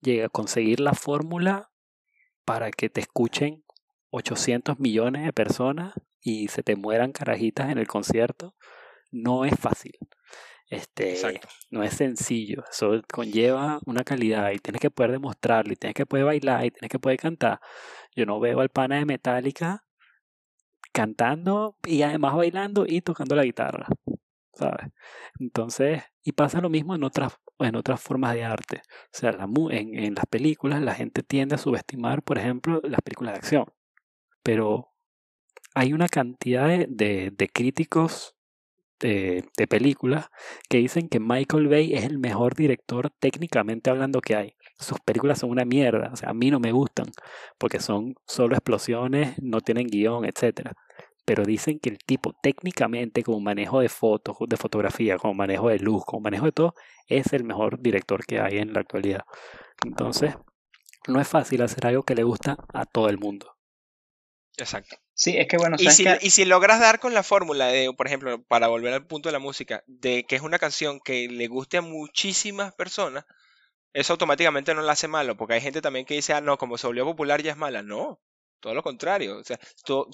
[0.00, 1.70] llega a conseguir la fórmula
[2.44, 3.64] para que te escuchen
[4.10, 8.54] 800 millones de personas y se te mueran carajitas en el concierto,
[9.10, 9.98] no es fácil.
[10.68, 11.20] Este,
[11.70, 16.06] no es sencillo, eso conlleva una calidad y tienes que poder demostrarlo y tienes que
[16.06, 17.60] poder bailar y tienes que poder cantar.
[18.16, 19.84] Yo no veo al pana de Metallica
[20.92, 23.86] cantando y además bailando y tocando la guitarra,
[24.54, 24.88] ¿sabes?
[25.38, 28.82] Entonces, y pasa lo mismo en otras en otras formas de arte.
[28.86, 29.30] O sea,
[29.70, 33.66] en, en las películas la gente tiende a subestimar, por ejemplo, las películas de acción.
[34.42, 34.88] Pero
[35.74, 36.86] hay una cantidad de,
[37.32, 38.36] de, críticos
[39.00, 40.28] de, de, películas
[40.68, 44.56] que dicen que Michael Bay es el mejor director técnicamente hablando que hay.
[44.78, 47.06] Sus películas son una mierda, o sea, a mí no me gustan,
[47.58, 50.72] porque son solo explosiones, no tienen guion, etc
[51.24, 55.78] pero dicen que el tipo técnicamente como manejo de fotos, de fotografía, como manejo de
[55.78, 56.74] luz, como manejo de todo,
[57.06, 59.22] es el mejor director que hay en la actualidad.
[59.84, 60.34] Entonces,
[61.06, 63.56] no es fácil hacer algo que le gusta a todo el mundo.
[64.56, 64.96] Exacto.
[65.14, 65.76] Sí, es que bueno.
[65.78, 69.06] Y si, y si logras dar con la fórmula de, por ejemplo, para volver al
[69.06, 73.24] punto de la música, de que es una canción que le guste a muchísimas personas,
[73.92, 76.78] eso automáticamente no la hace malo, porque hay gente también que dice, ah, no, como
[76.78, 77.82] se volvió popular ya es mala.
[77.82, 78.20] No,
[78.60, 79.38] todo lo contrario.
[79.38, 80.06] O sea, tú,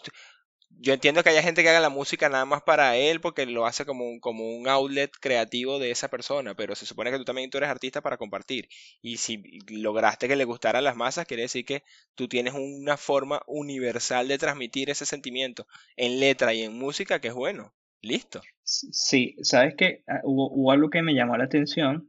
[0.70, 3.66] yo entiendo que haya gente que haga la música nada más para él porque lo
[3.66, 7.24] hace como un, como un outlet creativo de esa persona, pero se supone que tú
[7.24, 8.68] también tú eres artista para compartir.
[9.02, 11.82] Y si lograste que le gustara las masas, quiere decir que
[12.14, 15.66] tú tienes una forma universal de transmitir ese sentimiento
[15.96, 17.72] en letra y en música que es bueno.
[18.00, 18.40] Listo.
[18.62, 22.08] Sí, sabes que ah, hubo, hubo algo que me llamó la atención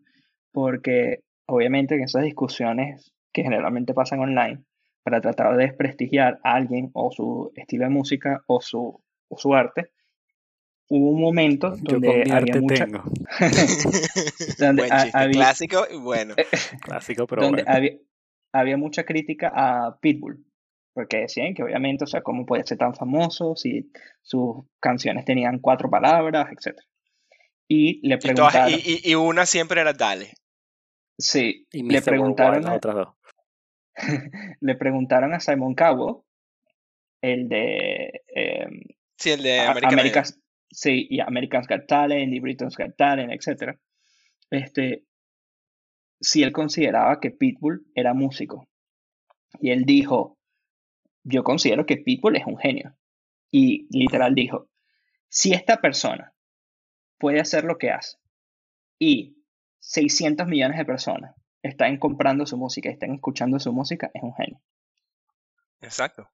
[0.52, 4.64] porque obviamente en esas discusiones que generalmente pasan online,
[5.04, 9.54] para tratar de desprestigiar a alguien o su estilo de música o su, o su
[9.56, 9.92] arte,
[10.90, 12.86] hubo un momento donde había mucha...
[14.58, 16.36] donde Buen clásico y bueno.
[16.82, 17.94] clásico, pero donde había,
[18.52, 20.44] había, mucha crítica a Pitbull.
[20.94, 23.92] porque decían que obviamente, o sea, cómo puede ser tan famoso si
[24.22, 26.78] sus canciones tenían cuatro palabras, etc.
[27.68, 28.76] Y le Y, todas- preguntaron, y,
[29.08, 30.34] y- y una siempre era Dale.
[31.18, 33.08] sí, Y le preguntaron, Worldwide, las otras dos.
[34.62, 36.24] le preguntaron a Simon Cowell,
[37.22, 38.68] el de eh,
[39.20, 39.94] Sí, el de American.
[39.94, 40.40] America's,
[40.72, 43.78] sí, y American's Got Talent y Britain's Got Talent, etc.
[44.50, 45.04] Este,
[46.22, 48.70] si él consideraba que Pitbull era músico.
[49.60, 50.38] Y él dijo,
[51.24, 52.96] yo considero que Pitbull es un genio.
[53.52, 54.70] Y literal dijo,
[55.28, 56.34] si esta persona
[57.18, 58.18] puede hacer lo que hace
[59.00, 59.36] y
[59.80, 64.34] 600 millones de personas están comprando su música y están escuchando su música, es un
[64.34, 64.62] genio.
[65.82, 66.30] Exacto.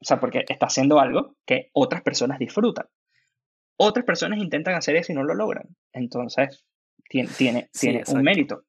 [0.00, 2.86] O sea, porque está haciendo algo que otras personas disfrutan.
[3.76, 5.76] Otras personas intentan hacer eso y no lo logran.
[5.92, 6.64] Entonces,
[7.08, 8.64] tiene, tiene, Sí, tiene un mérito.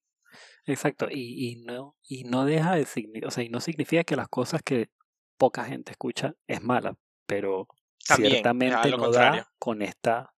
[0.65, 4.15] Exacto, y, y no, y no deja de significar, o sea, y no significa que
[4.15, 4.89] las cosas que
[5.37, 7.67] poca gente escucha es mala, pero
[8.07, 9.41] También, ciertamente lo no contrario.
[9.41, 10.31] da con esta.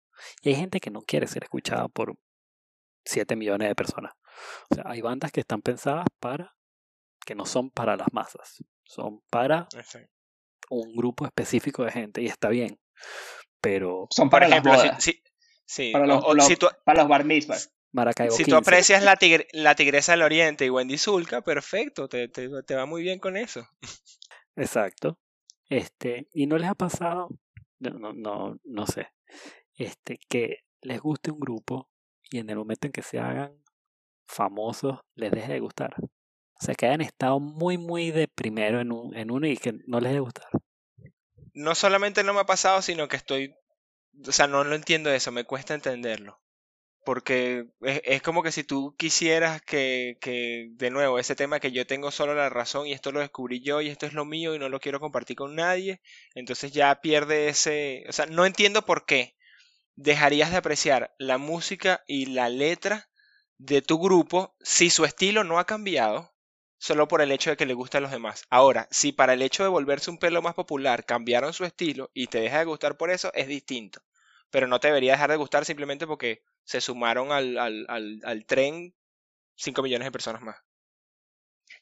[0.43, 2.15] Y hay gente que no quiere ser escuchada por
[3.05, 4.13] 7 millones de personas.
[4.69, 6.55] O sea, hay bandas que están pensadas para,
[7.25, 10.11] que no son para las masas, son para Exacto.
[10.69, 12.79] un grupo específico de gente y está bien,
[13.61, 15.21] pero Son Por para ejemplo, las bodas, si-
[15.65, 17.71] sí, para los, o los- si tú, para los bar mitzvahs.
[17.91, 22.07] Maracaibo si tú 15, aprecias la, tigre- la Tigresa del Oriente y Wendy Zulka, perfecto,
[22.07, 23.67] te, te- te va muy bien con eso.
[24.55, 25.17] Exacto.
[25.69, 27.29] Este, y no les ha pasado,
[27.79, 29.07] no, no, no, no sé,
[29.75, 31.89] este, que les guste un grupo
[32.29, 33.53] y en el momento en que se hagan
[34.29, 35.95] famosos les deje de gustar.
[35.99, 39.73] O sea, que hayan estado muy, muy de primero en, un, en uno y que
[39.87, 40.49] no les deje de gustar.
[41.53, 43.55] No solamente no me ha pasado, sino que estoy,
[44.27, 46.39] o sea, no lo entiendo eso, me cuesta entenderlo.
[47.05, 51.71] Porque es, es como que si tú quisieras que, que, de nuevo, ese tema que
[51.71, 54.53] yo tengo solo la razón y esto lo descubrí yo y esto es lo mío
[54.53, 56.01] y no lo quiero compartir con nadie,
[56.35, 59.37] entonces ya pierde ese, o sea, no entiendo por qué
[59.95, 63.08] dejarías de apreciar la música y la letra
[63.59, 66.33] de tu grupo si su estilo no ha cambiado
[66.79, 68.45] solo por el hecho de que le gusta a los demás.
[68.49, 72.27] Ahora, si para el hecho de volverse un pelo más popular cambiaron su estilo y
[72.27, 74.01] te deja de gustar por eso, es distinto.
[74.49, 78.45] Pero no te debería dejar de gustar simplemente porque se sumaron al, al, al, al
[78.45, 78.95] tren
[79.55, 80.57] 5 millones de personas más.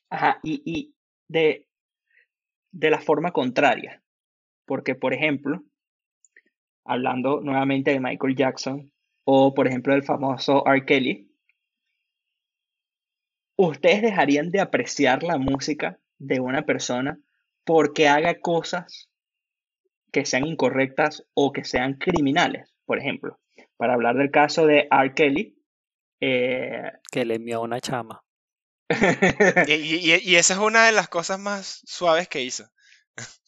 [0.10, 0.96] Ajá, y, y
[1.30, 1.68] de,
[2.72, 4.02] de la forma contraria.
[4.66, 5.64] Porque, por ejemplo,
[6.86, 8.92] hablando nuevamente de Michael Jackson
[9.26, 10.86] o, por ejemplo, del famoso R.
[10.86, 11.27] Kelly,
[13.58, 17.20] ¿ustedes dejarían de apreciar la música de una persona
[17.66, 19.10] porque haga cosas
[20.12, 22.74] que sean incorrectas o que sean criminales?
[22.86, 23.40] Por ejemplo,
[23.76, 25.14] para hablar del caso de R.
[25.14, 25.58] Kelly,
[26.22, 28.24] eh, Que le envió una chama.
[29.68, 32.64] Y, y- y- y esa es una de las cosas más suaves que hizo.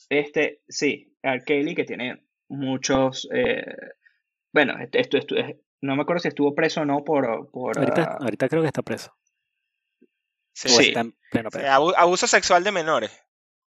[0.10, 1.44] Este, sí, R.
[1.46, 3.64] Kelly que tiene muchos, eh,
[4.52, 8.04] bueno, esto, esto, es- no me acuerdo si estuvo preso o no por, por Ahorita,
[8.04, 9.14] ah, ahorita creo que está preso.
[10.62, 10.88] Sí, O Sí.
[10.90, 11.72] está en pleno Sí, preso.
[11.74, 13.12] abu- abuso sexual de menores.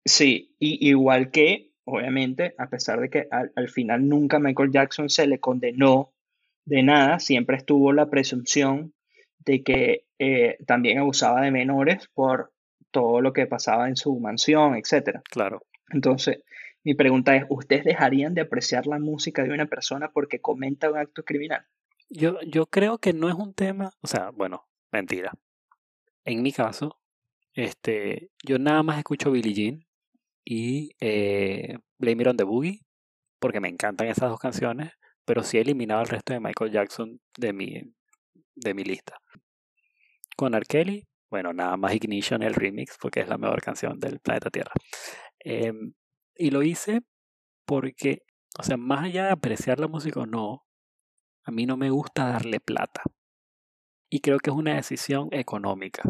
[0.04, 5.08] sí, y igual que, obviamente, a pesar de que al, al final nunca Michael Jackson
[5.08, 6.12] se le condenó
[6.64, 8.94] de nada, siempre estuvo la presunción
[9.38, 12.52] de que eh, también abusaba de menores por
[12.90, 15.22] todo lo que pasaba en su mansión, etcétera.
[15.30, 15.64] Claro.
[15.90, 16.42] Entonces,
[16.84, 20.98] mi pregunta es, ¿ustedes dejarían de apreciar la música de una persona porque comenta un
[20.98, 21.64] acto criminal?
[22.08, 25.32] Yo, yo creo que no es un tema, o sea, bueno, mentira.
[26.24, 26.98] En mi caso,
[27.54, 29.86] este, yo nada más escucho Billie Jean
[30.44, 32.80] y eh, Blame It on the Boogie,
[33.38, 34.92] porque me encantan esas dos canciones,
[35.24, 37.94] pero sí he eliminado el resto de Michael Jackson de mi,
[38.54, 39.18] de mi lista.
[40.36, 40.64] Con R.
[40.66, 44.72] Kelly, bueno, nada más Ignition, el remix, porque es la mejor canción del planeta Tierra.
[45.40, 45.94] Em,
[46.36, 47.02] y lo hice
[47.66, 48.22] porque,
[48.58, 50.64] o sea, más allá de apreciar la música o no,
[51.44, 53.02] a mí no me gusta darle plata.
[54.14, 56.02] Y creo que es una decisión económica.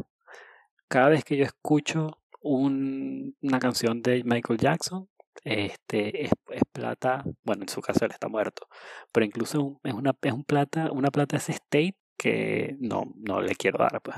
[0.89, 5.09] Cada vez que yo escucho un- una canción de Michael Jackson,
[5.45, 8.67] este, es, es plata, bueno, en su caso él está muerto,
[9.13, 13.13] pero incluso es, un- es una, es un plata, una plata ese state que no,
[13.17, 14.17] no le quiero dar, pues.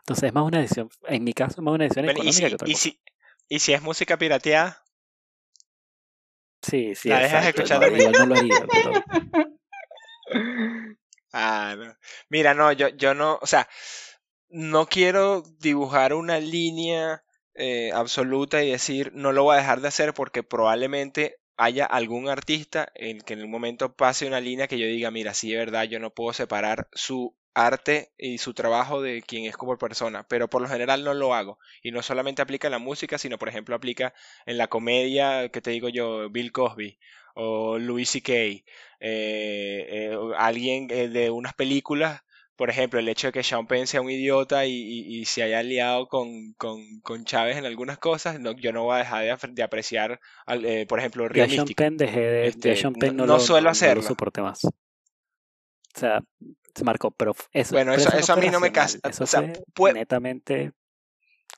[0.00, 2.42] Entonces es más una decisión, en mi caso es más una decisión Bueno, y, económica
[2.42, 3.00] si, que otra y, si,
[3.48, 4.82] y si es música pirateada,
[6.62, 8.92] Sí, sí, la dejas escuchar No, no lo haría, pero
[11.32, 11.94] Ah, no.
[12.28, 13.68] Mira, no, yo, yo no, o sea,
[14.50, 17.22] no quiero dibujar una línea
[17.54, 22.28] eh, absoluta y decir no lo voy a dejar de hacer porque probablemente haya algún
[22.28, 25.58] artista en que en un momento pase una línea que yo diga, mira, sí, de
[25.58, 30.24] verdad, yo no puedo separar su arte y su trabajo de quien es como persona,
[30.28, 31.58] pero por lo general no lo hago.
[31.82, 34.14] Y no solamente aplica en la música, sino por ejemplo aplica
[34.46, 36.98] en la comedia, que te digo yo, Bill Cosby
[37.34, 38.64] o Louis C.K., eh,
[39.00, 42.20] eh, alguien eh, de unas películas,
[42.54, 46.06] por ejemplo, el hecho de que Sean Penn sea un idiota y, se haya liado
[46.08, 50.20] con, con, Chávez en algunas cosas, no, yo no voy a dejar de, apreciar,
[50.86, 54.02] por ejemplo, Río Sean Penn dejé de, este, Sean Penn no, no, suelo hacerlo.
[54.02, 54.64] soporte más.
[54.64, 56.20] O sea,
[56.74, 58.98] se marcó, pero eso, bueno, eso, a mí no me casa.
[59.08, 60.72] Eso o sea, fue netamente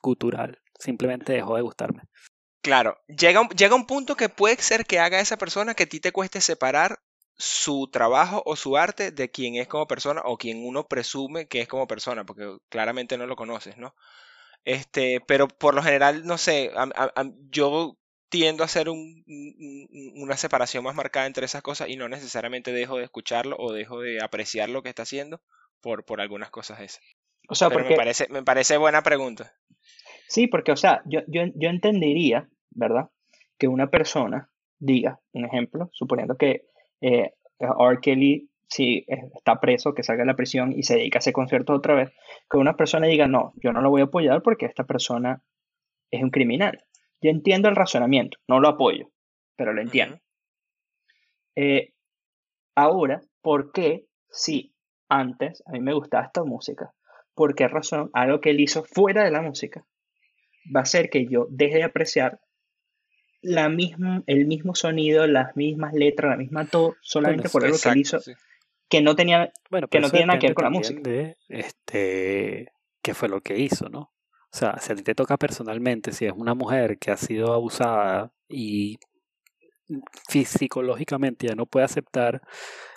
[0.00, 0.60] cultural.
[0.78, 2.02] Simplemente dejó de gustarme.
[2.62, 6.00] Claro, llega, llega un punto que puede ser que haga esa persona que a ti
[6.00, 7.00] te cueste separar
[7.36, 11.60] su trabajo o su arte de quien es como persona o quien uno presume que
[11.60, 13.94] es como persona, porque claramente no lo conoces, ¿no?
[14.64, 16.70] Este, pero por lo general, no sé,
[17.50, 17.96] yo
[18.28, 23.04] tiendo a hacer una separación más marcada entre esas cosas y no necesariamente dejo de
[23.04, 25.42] escucharlo o dejo de apreciar lo que está haciendo
[25.80, 27.02] por, por algunas cosas esas.
[27.48, 27.90] O sea, porque...
[27.90, 29.52] me, parece, me parece buena pregunta.
[30.32, 33.10] Sí, porque, o sea, yo, yo, yo entendería, ¿verdad?
[33.58, 36.62] Que una persona diga, un ejemplo, suponiendo que
[37.02, 38.00] eh, R.
[38.00, 41.76] Kelly si está preso, que salga de la prisión y se dedica a hacer conciertos
[41.76, 42.12] otra vez,
[42.48, 45.42] que una persona diga, no, yo no lo voy a apoyar porque esta persona
[46.10, 46.82] es un criminal.
[47.20, 49.10] Yo entiendo el razonamiento, no lo apoyo,
[49.54, 50.18] pero lo entiendo.
[51.56, 51.92] Eh,
[52.74, 54.72] ahora, ¿por qué si
[55.10, 56.94] antes a mí me gustaba esta música?
[57.34, 59.84] ¿Por qué razón algo que él hizo fuera de la música
[60.74, 62.40] va a hacer que yo deje de apreciar
[63.40, 67.88] la misma, el mismo sonido, las mismas letras, la misma todo, solamente por algo que
[67.88, 68.20] él hizo
[68.92, 69.50] que no tenía,
[69.90, 71.00] que no tiene nada que ver con la música?
[71.48, 74.00] este, ¿Qué fue lo que hizo, no?
[74.00, 77.54] O sea, si a ti te toca personalmente, si es una mujer que ha sido
[77.54, 78.98] abusada y
[80.28, 82.42] psicológicamente ya no puede aceptar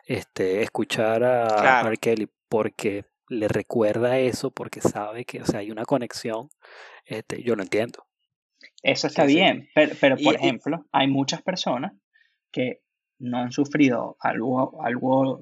[0.05, 1.95] este, escuchar a R.
[1.95, 6.49] Kelly porque le recuerda eso, porque sabe que o sea, hay una conexión,
[7.05, 8.05] este, yo lo entiendo.
[8.81, 11.93] Eso está bien, pero, por ejemplo, hay muchas personas
[12.51, 12.81] que
[13.19, 15.41] no han sufrido algo, algo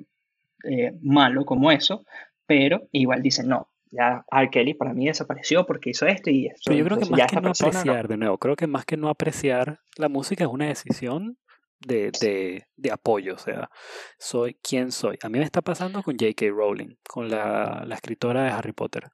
[0.63, 2.05] eh, malo como eso,
[2.45, 4.49] pero igual dicen, no, ya R.
[4.49, 6.61] Kelly para mí desapareció porque hizo esto y eso.
[6.65, 9.09] Pero yo creo que más que no apreciar, de nuevo, creo que más que no
[9.09, 11.38] apreciar la música es una decisión
[11.86, 13.69] de, de, de, apoyo, o sea,
[14.17, 15.17] soy quien soy.
[15.21, 16.47] A mí me está pasando con J.K.
[16.49, 19.11] Rowling, con la, la, escritora de Harry Potter.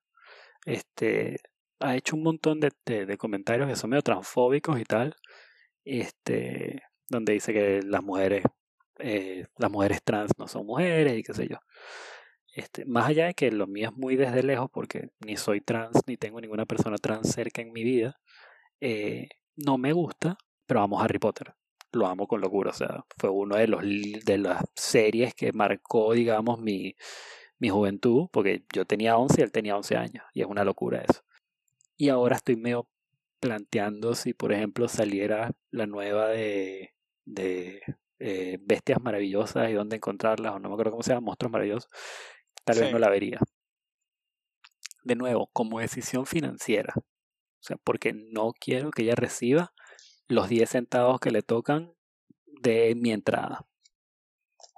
[0.66, 1.38] Este,
[1.80, 5.16] ha hecho un montón de, de, comentarios que son medio transfóbicos y tal,
[5.86, 8.44] este, donde dice que las mujeres,
[9.00, 11.58] eh, las mujeres trans no son mujeres y qué sé yo.
[12.54, 16.02] Este, más allá de que lo mío es muy desde lejos, porque ni soy trans,
[16.08, 18.20] ni tengo ninguna persona trans cerca en mi vida,
[18.82, 21.54] eh, no me gusta, pero amo Harry Potter.
[21.92, 26.14] Lo amo con locura, o sea, fue uno de los de las series que marcó,
[26.14, 26.96] digamos, mi,
[27.58, 31.02] mi juventud, porque yo tenía 11 y él tenía 11 años, y es una locura
[31.02, 31.24] eso.
[31.98, 32.88] Y ahora estoy medio
[33.40, 36.94] planteando si, por ejemplo, saliera la nueva de,
[37.26, 37.82] de
[38.20, 41.90] eh, Bestias Maravillosas y dónde encontrarlas, o no me acuerdo cómo se llama, Monstruos Maravillosos,
[42.64, 43.40] tal vez no la vería.
[45.04, 46.94] De nuevo, como decisión financiera.
[46.96, 49.74] O sea, porque no quiero que ella reciba
[50.30, 51.94] los 10 centavos que le tocan
[52.62, 53.66] de mi entrada.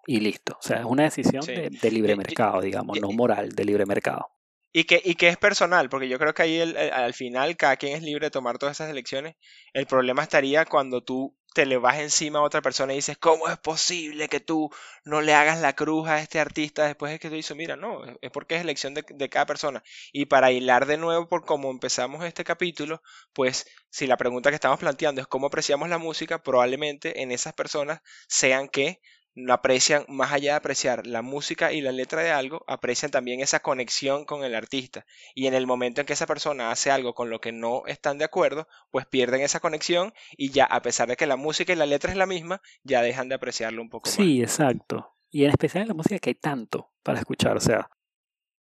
[0.08, 0.58] Y listo.
[0.58, 4.30] O sea, es una decisión de, libre mercado, digamos, no moral, de libre mercado.
[4.74, 7.96] Y que, y que es personal, porque yo creo que ahí al final cada quien
[7.96, 9.36] es libre de tomar todas esas elecciones.
[9.74, 13.50] El problema estaría cuando tú te le vas encima a otra persona y dices, ¿cómo
[13.50, 14.70] es posible que tú
[15.04, 18.02] no le hagas la cruz a este artista después de que tú dices, mira, no,
[18.22, 19.84] es porque es elección de, de, cada persona.
[20.14, 23.02] Y para hilar de nuevo por cómo empezamos este capítulo,
[23.34, 27.54] pues si la pregunta que estamos planteando es cómo apreciamos la música, probablemente en esas
[27.54, 29.02] personas sean que
[29.50, 33.62] aprecian, más allá de apreciar la música y la letra de algo, aprecian también esa
[33.62, 35.06] conexión con el artista.
[35.36, 38.18] Y en el momento en que esa persona hace algo con lo que no están
[38.18, 41.78] de acuerdo, pues pierden esa conexión y ya, a pesar de que la música y
[41.78, 44.28] la letra es la misma, ya dejan de apreciarlo un poco sí, más.
[44.28, 45.16] Sí, exacto.
[45.30, 47.56] Y en especial en la música que hay tanto para escuchar.
[47.56, 47.90] O sea,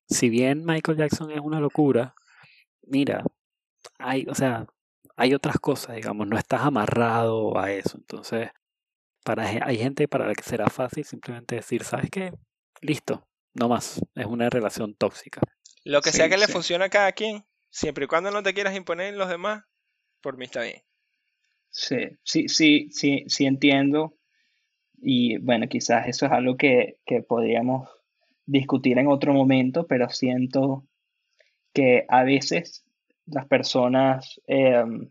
[0.07, 2.15] si bien Michael Jackson es una locura,
[2.83, 3.23] mira,
[3.99, 4.67] hay, o sea,
[5.17, 7.97] hay otras cosas, digamos, no estás amarrado a eso.
[7.97, 8.49] Entonces,
[9.23, 12.33] para, hay gente para la que será fácil simplemente decir, ¿sabes qué?
[12.81, 14.01] Listo, no más.
[14.15, 15.41] Es una relación tóxica.
[15.83, 18.75] Lo que sea que le funcione a cada quien, siempre y cuando no te quieras
[18.75, 19.63] imponer en los demás,
[20.21, 20.83] por mí está bien.
[21.69, 24.17] Sí, sí, sí, sí, sí entiendo.
[25.01, 27.89] Y bueno, quizás eso es algo que, que podríamos
[28.45, 30.85] discutir en otro momento, pero siento
[31.73, 32.83] que a veces
[33.25, 35.09] las personas em,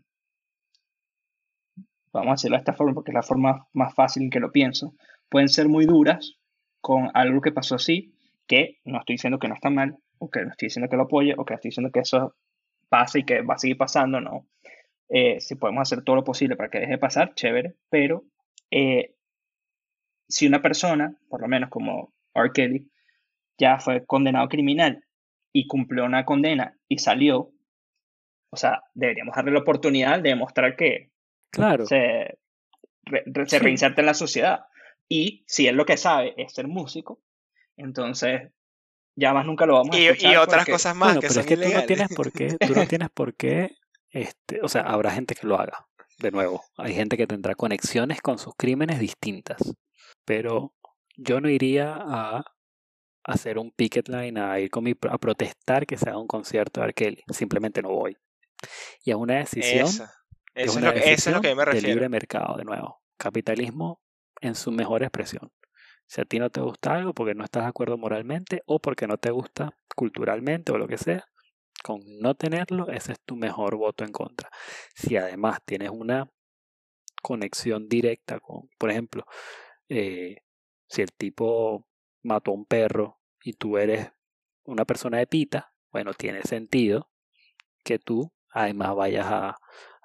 [2.13, 4.51] vamos a hacerlo de esta forma porque es la forma más fácil en que lo
[4.51, 4.93] pienso,
[5.29, 6.37] pueden ser muy duras
[6.81, 8.13] con algo que pasó así,
[8.47, 11.03] que no estoy diciendo que no está mal, o que no estoy diciendo que lo
[11.03, 12.35] apoye, o que estoy diciendo que eso
[12.89, 14.47] pasa y que va a seguir pasando, no.
[15.09, 18.25] Eh, si podemos hacer todo lo posible para que deje de pasar, chévere, pero
[18.71, 19.15] eh,
[20.27, 22.51] si una persona, por lo menos como R.
[22.53, 22.89] Kelly,
[23.57, 25.03] ya fue condenado criminal
[25.53, 27.51] y cumplió una condena y salió,
[28.49, 31.11] o sea, deberíamos darle la oportunidad de demostrar que
[31.51, 31.85] claro.
[31.85, 32.37] se,
[33.45, 34.65] se reinserta en la sociedad.
[35.07, 37.21] Y si él lo que sabe es ser músico,
[37.75, 38.51] entonces
[39.15, 40.33] ya más nunca lo vamos a y, escuchar.
[40.33, 42.73] Y otras cosas más que pero son es que tú no tienes por qué, tú
[42.73, 43.75] no tienes por qué,
[44.09, 45.87] este, o sea, habrá gente que lo haga.
[46.19, 49.57] De nuevo, hay gente que tendrá conexiones con sus crímenes distintas,
[50.23, 50.75] pero
[51.17, 52.43] yo no iría a
[53.23, 56.81] hacer un picket line, a ir con mi, a protestar que se haga un concierto
[56.81, 56.93] de R.
[56.93, 57.23] Kelly.
[57.29, 58.17] Simplemente no voy.
[59.03, 59.89] Y es una decisión,
[60.55, 61.87] eso, es lo que, eso es decisión lo que yo me de refiero.
[61.87, 63.01] libre mercado, de nuevo.
[63.17, 64.01] Capitalismo
[64.41, 65.51] en su mejor expresión.
[66.07, 69.07] Si a ti no te gusta algo porque no estás de acuerdo moralmente o porque
[69.07, 71.25] no te gusta culturalmente o lo que sea,
[71.83, 74.49] con no tenerlo, ese es tu mejor voto en contra.
[74.95, 76.29] Si además tienes una
[77.21, 79.25] conexión directa con, por ejemplo,
[79.89, 80.37] eh,
[80.87, 81.87] si el tipo
[82.23, 84.11] mató a un perro y tú eres
[84.63, 87.09] una persona de pita, bueno, tiene sentido
[87.83, 89.57] que tú además vayas a,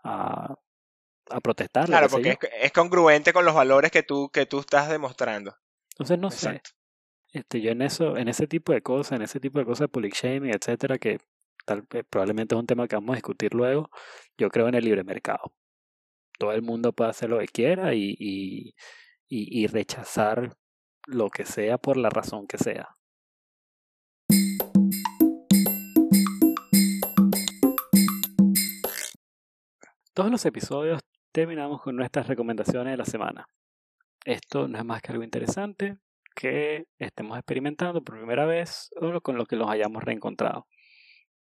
[0.06, 0.58] a,
[1.30, 1.86] a protestar.
[1.86, 5.56] Claro, porque es, es, congruente con los valores que tú, que tú estás demostrando.
[5.92, 6.70] Entonces, no Exacto.
[6.70, 6.76] sé.
[7.38, 9.88] Este, yo en eso, en ese tipo de cosas, en ese tipo de cosas de
[9.88, 11.18] public shaming, etcétera, que
[11.64, 13.90] tal, probablemente es un tema que vamos a discutir luego,
[14.38, 15.52] yo creo en el libre mercado.
[16.38, 18.74] Todo el mundo puede hacer lo que quiera y, y,
[19.28, 20.56] y, y rechazar
[21.06, 22.95] lo que sea por la razón que sea.
[30.16, 33.50] Todos los episodios terminamos con nuestras recomendaciones de la semana.
[34.24, 35.98] Esto no es más que algo interesante
[36.34, 40.68] que estemos experimentando por primera vez o con lo que los hayamos reencontrado.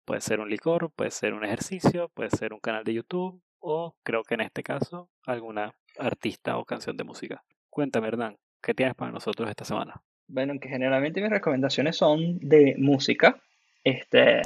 [0.05, 3.95] Puede ser un licor, puede ser un ejercicio, puede ser un canal de YouTube o
[4.03, 7.45] creo que en este caso alguna artista o canción de música.
[7.71, 10.03] Cuéntame, Hernán, ¿qué tienes para nosotros esta semana?
[10.27, 13.41] Bueno, que generalmente mis recomendaciones son de música.
[13.85, 14.43] Este,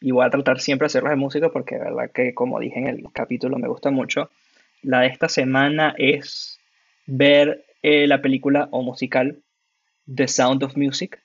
[0.00, 2.78] y voy a tratar siempre de hacerlas de música porque de verdad que como dije
[2.78, 4.30] en el capítulo me gusta mucho.
[4.82, 6.60] La de esta semana es
[7.06, 9.42] ver eh, la película o musical
[10.12, 11.20] The Sound of Music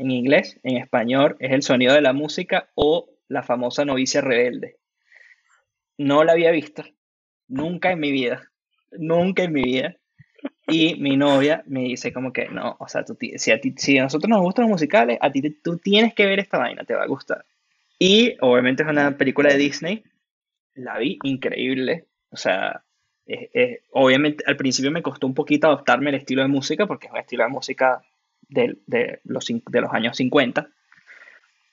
[0.00, 4.78] en inglés, en español es El sonido de la música o la famosa novicia rebelde.
[5.98, 6.82] No la había visto,
[7.48, 8.50] nunca en mi vida,
[8.92, 9.96] nunca en mi vida.
[10.66, 13.98] Y mi novia me dice como que no, o sea, tú, si, a ti, si
[13.98, 16.94] a nosotros nos gustan los musicales, a ti tú tienes que ver esta vaina, te
[16.94, 17.44] va a gustar.
[18.02, 20.02] Y obviamente es una película de Disney,
[20.72, 22.82] la vi increíble, o sea,
[23.26, 27.08] es, es, obviamente al principio me costó un poquito adaptarme el estilo de música porque
[27.08, 28.02] es un estilo de música
[28.48, 30.70] de, de, los, de los años 50.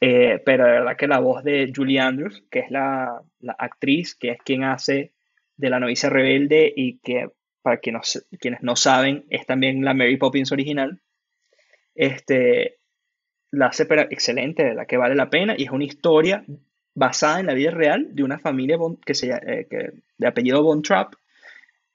[0.02, 4.14] Eh, pero de verdad que la voz de Julie Andrews, que es la, la, actriz,
[4.14, 5.14] que es quien hace
[5.56, 7.30] de la novicia rebelde y que
[7.62, 11.02] para quienes, quienes no saben es también la Mary Poppins original,
[11.96, 12.80] este,
[13.52, 16.44] la hace excelente, de la que vale la pena y es una historia
[16.94, 20.64] basada en la vida real de una familia bon, que se, eh, que, de apellido
[20.64, 21.14] Von Trapp,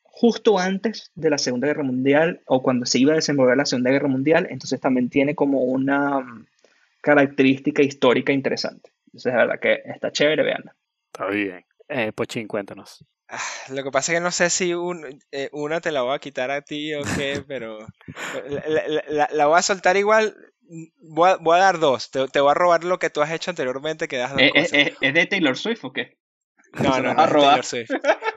[0.03, 3.90] justo antes de la Segunda Guerra Mundial o cuando se iba a desenvolver la Segunda
[3.90, 6.44] Guerra Mundial, entonces también tiene como una um,
[7.00, 8.90] característica histórica interesante.
[9.07, 10.76] Entonces, de verdad que está chévere, veanla.
[11.12, 11.64] Está bien.
[11.88, 13.05] Eh, Pochín, cuéntanos.
[13.28, 13.40] Ah,
[13.70, 16.18] Lo que pasa es que no sé si un, eh, una te la voy a
[16.18, 17.80] quitar a ti o qué, pero
[18.48, 20.36] la, la, la, la voy a soltar igual.
[21.01, 22.11] Voy a, voy a dar dos.
[22.11, 24.53] Te, te, voy a robar lo que tú has hecho anteriormente, que das dos ¿Es,
[24.53, 24.73] cosas.
[24.73, 26.17] ¿Es, es de Taylor Swift o qué?
[26.75, 27.91] No, no, no, Taylor Swift.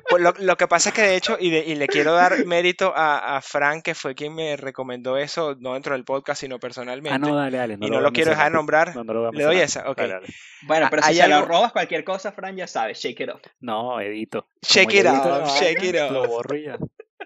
[0.08, 2.46] Pues lo, lo, que pasa es que de hecho, y, de, y le quiero dar
[2.46, 6.60] mérito a, a, Frank, que fue quien me recomendó eso, no dentro del podcast, sino
[6.60, 7.16] personalmente.
[7.16, 7.78] Ah, no, dale, dale.
[7.78, 8.96] No y no lo, lo quiero dejar de nombrar.
[8.96, 9.98] No, no lo le doy esa, ok.
[9.98, 10.28] Dale, dale.
[10.68, 11.40] Bueno, pero si se algo...
[11.40, 13.42] lo robas cualquier cosa, Frank, ya sabes, shake it off.
[13.62, 14.48] No, edito.
[14.62, 16.12] Shake it off, shake it off.
[16.12, 16.78] Lo borro ya.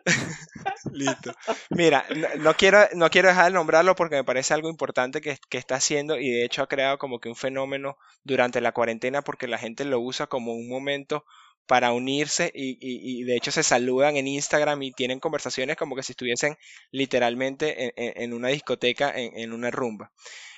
[0.91, 1.33] Listo.
[1.69, 2.05] Mira,
[2.39, 5.75] no, quiero, no quiero dejar de nombrarlo porque me parece algo importante que, que, está
[5.75, 9.57] haciendo y de hecho ha creado como que un fenómeno durante la cuarentena porque la
[9.57, 11.25] gente lo usa como un momento
[11.67, 16.01] para unirse y, y, de hecho se saludan en Instagram y tienen conversaciones como que
[16.01, 16.57] si estuviesen
[16.89, 20.11] literalmente en, una discoteca, en, en una rumba.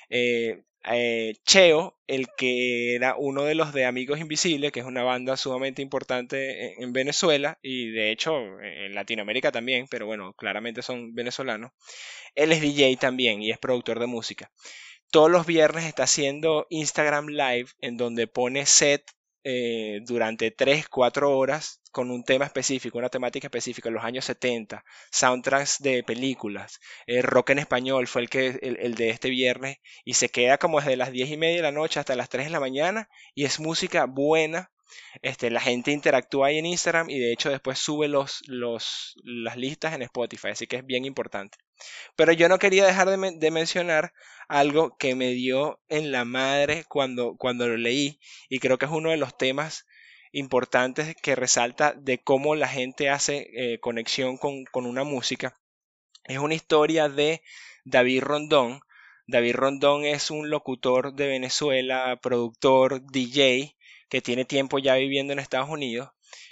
[0.08, 5.02] Eh, eh, Cheo, el que era uno de los de Amigos Invisibles, que es una
[5.02, 10.82] banda sumamente importante en, en, Venezuela y de hecho en Latinoamérica también, pero bueno, claramente
[10.82, 11.72] son venezolanos.
[12.34, 14.50] Él es DJ también y es productor de música.
[15.10, 19.04] Todos los viernes está haciendo Instagram Live en donde pone set
[19.44, 24.84] eh, durante 3, 4 horas con un tema específico, una temática específica, los años 70,
[25.10, 30.14] soundtracks de películas, eh, rock en español fue el, que, el, de este viernes y
[30.14, 32.52] se queda como desde las 10 y media de la noche hasta las 3 de
[32.52, 34.70] la mañana y es música buena.
[35.22, 39.94] Este, la gente interactúa ahí en Instagram y de hecho después sube los, las listas
[39.94, 41.58] en Spotify, así que es bien importante.
[42.16, 44.12] Pero yo no quería dejar de, mencionar
[44.48, 48.92] algo que me dio en la madre cuando, cuando lo leí y creo que es
[48.92, 49.86] uno de los temas
[50.32, 55.56] importantes que resalta de cómo la gente hace eh, conexión con, con, una música.
[56.24, 57.42] Es una historia de
[57.84, 58.80] David Rondón.
[59.26, 63.76] David Rondón es un locutor de Venezuela, productor, DJ,
[64.12, 66.10] que tiene tiempo ya viviendo en Estados Unidos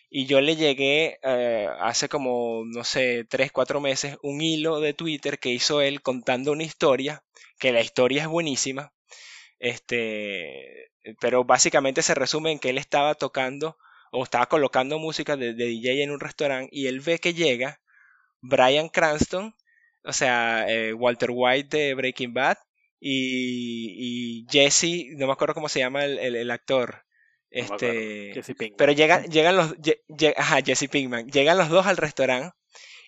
[0.08, 4.94] y yo le llegué eh, hace como, no sé, tres, cuatro meses un hilo de
[4.94, 7.22] Twitter que hizo él contando una historia,
[7.58, 8.94] que la historia es buenísima,
[9.58, 10.90] este,
[11.20, 13.76] pero básicamente se resume en que él estaba tocando
[14.10, 17.78] o estaba colocando música de, DJ en un restaurante y él ve que llega
[18.40, 19.54] Brian Cranston,
[20.02, 22.56] o sea, eh, Walter White de Breaking Bad
[22.98, 27.04] y, Jesse, no me acuerdo cómo se llama el actor,
[27.50, 28.32] este,
[28.76, 29.74] pero llegan, llegan los,
[30.64, 32.56] Jesse Pinkman, llegan los dos al restaurante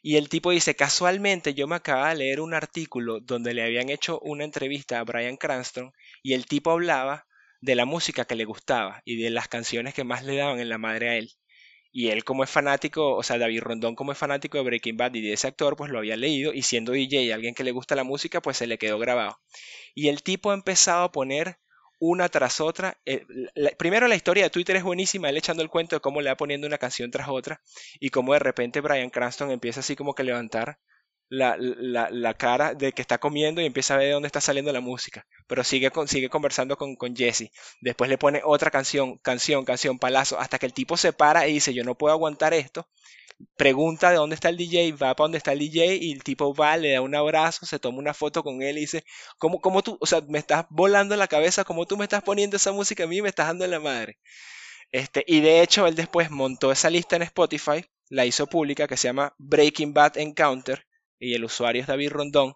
[0.03, 3.88] y el tipo dice, casualmente yo me acababa de leer un artículo donde le habían
[3.88, 5.93] hecho una entrevista a Brian Cranston
[6.24, 7.26] y el tipo hablaba
[7.61, 10.68] de la música que le gustaba y de las canciones que más le daban en
[10.68, 11.30] la madre a él.
[11.93, 15.14] Y él como es fanático, o sea, David Rondón como es fanático de Breaking Bad
[15.14, 17.95] y de ese actor, pues lo había leído y siendo DJ, alguien que le gusta
[17.95, 19.38] la música, pues se le quedó grabado.
[19.95, 21.59] Y el tipo ha empezado a poner
[22.05, 22.98] una tras otra.
[23.07, 23.24] Eh,
[23.78, 26.36] primero la historia de Twitter es buenísima, él echando el cuento de cómo le va
[26.36, 27.61] poniendo una canción tras otra
[28.00, 30.78] y cómo de repente Brian Cranston empieza así como que levantar
[31.28, 34.72] la, la, cara de que está comiendo y empieza a ver de dónde está saliendo
[34.72, 35.26] la música.
[35.46, 37.50] Pero sigue, sigue conversando con, con Jesse.
[37.80, 41.55] Después le pone otra canción, canción, canción, palazo, hasta que el tipo se para y
[41.55, 42.88] dice, yo no puedo aguantar esto
[43.57, 46.55] pregunta de dónde está el DJ, va para donde está el DJ y el tipo
[46.55, 49.05] va, le da un abrazo, se toma una foto con él y dice,
[49.38, 52.57] ¿cómo, cómo tú, o sea, me estás volando la cabeza, cómo tú me estás poniendo
[52.57, 54.18] esa música a mí, me estás dando en la madre?
[54.93, 58.97] Este, y de hecho él después montó esa lista en Spotify, la hizo pública, que
[58.97, 60.86] se llama Breaking Bad Encounter,
[61.18, 62.55] y el usuario es David Rondón,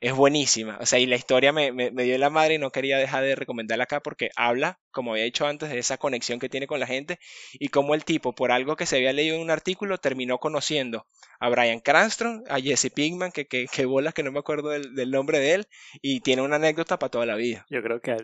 [0.00, 0.78] es buenísima.
[0.80, 3.34] O sea, y la historia me, me, dio la madre y no quería dejar de
[3.34, 6.86] recomendarla acá porque habla, como había dicho antes, de esa conexión que tiene con la
[6.86, 7.18] gente
[7.54, 11.06] y cómo el tipo, por algo que se había leído en un artículo, terminó conociendo
[11.40, 15.10] a Brian Cranston, a Jesse Pinkman, que, que, que bolas que no me acuerdo del,
[15.10, 15.66] nombre de él,
[16.02, 17.66] y tiene una anécdota para toda la vida.
[17.70, 18.16] Yo creo que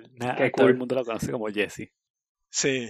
[0.57, 1.91] todo el mundo lo conoce como Jesse.
[2.55, 2.89] Sí.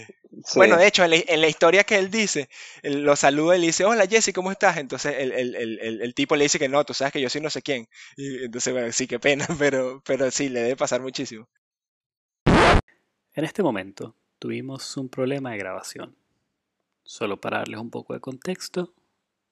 [0.56, 2.50] Bueno, de hecho, en la, historia que él dice,
[2.82, 4.76] lo saluda y le dice, hola Jesse, ¿cómo estás?
[4.76, 7.88] Entonces el, tipo le dice que no, tú sabes que yo soy no sé quién.
[8.14, 11.48] Y entonces, bueno, sí, qué pena, pero, pero sí, le debe pasar muchísimo.
[12.44, 16.14] En este momento tuvimos un problema de grabación.
[17.02, 18.92] Solo para darles un poco de contexto,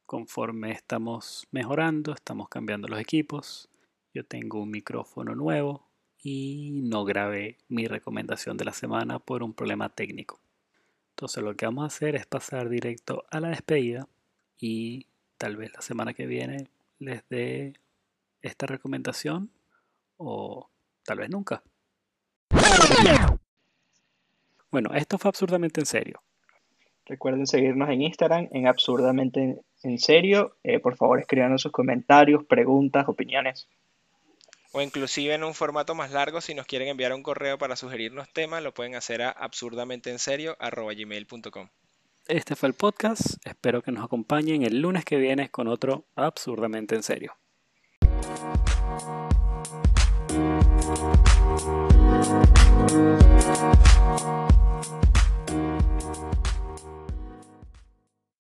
[0.05, 3.71] conforme estamos mejorando, estamos cambiando los equipos.
[4.13, 5.89] Yo tengo un micrófono nuevo,
[6.23, 10.41] y no grabé mi recomendación de la semana por un problema técnico.
[11.11, 14.07] Entonces lo que vamos a hacer es pasar directo a la despedida
[14.59, 15.07] y
[15.37, 16.69] tal vez la semana que viene
[16.99, 17.75] les dé
[18.41, 19.51] esta recomendación
[20.17, 20.69] o
[21.05, 21.63] tal vez nunca.
[24.71, 26.23] Bueno, esto fue absurdamente en serio.
[27.05, 30.57] Recuerden seguirnos en Instagram en absurdamente en serio.
[30.63, 33.69] Eh, por favor, escriban sus comentarios, preguntas, opiniones
[34.73, 38.29] o inclusive en un formato más largo, si nos quieren enviar un correo para sugerirnos
[38.33, 41.69] temas, lo pueden hacer a absurdamenteenseriogmail.com.
[42.27, 46.95] Este fue el podcast, espero que nos acompañen el lunes que viene con otro Absurdamente
[46.95, 47.37] en Serio.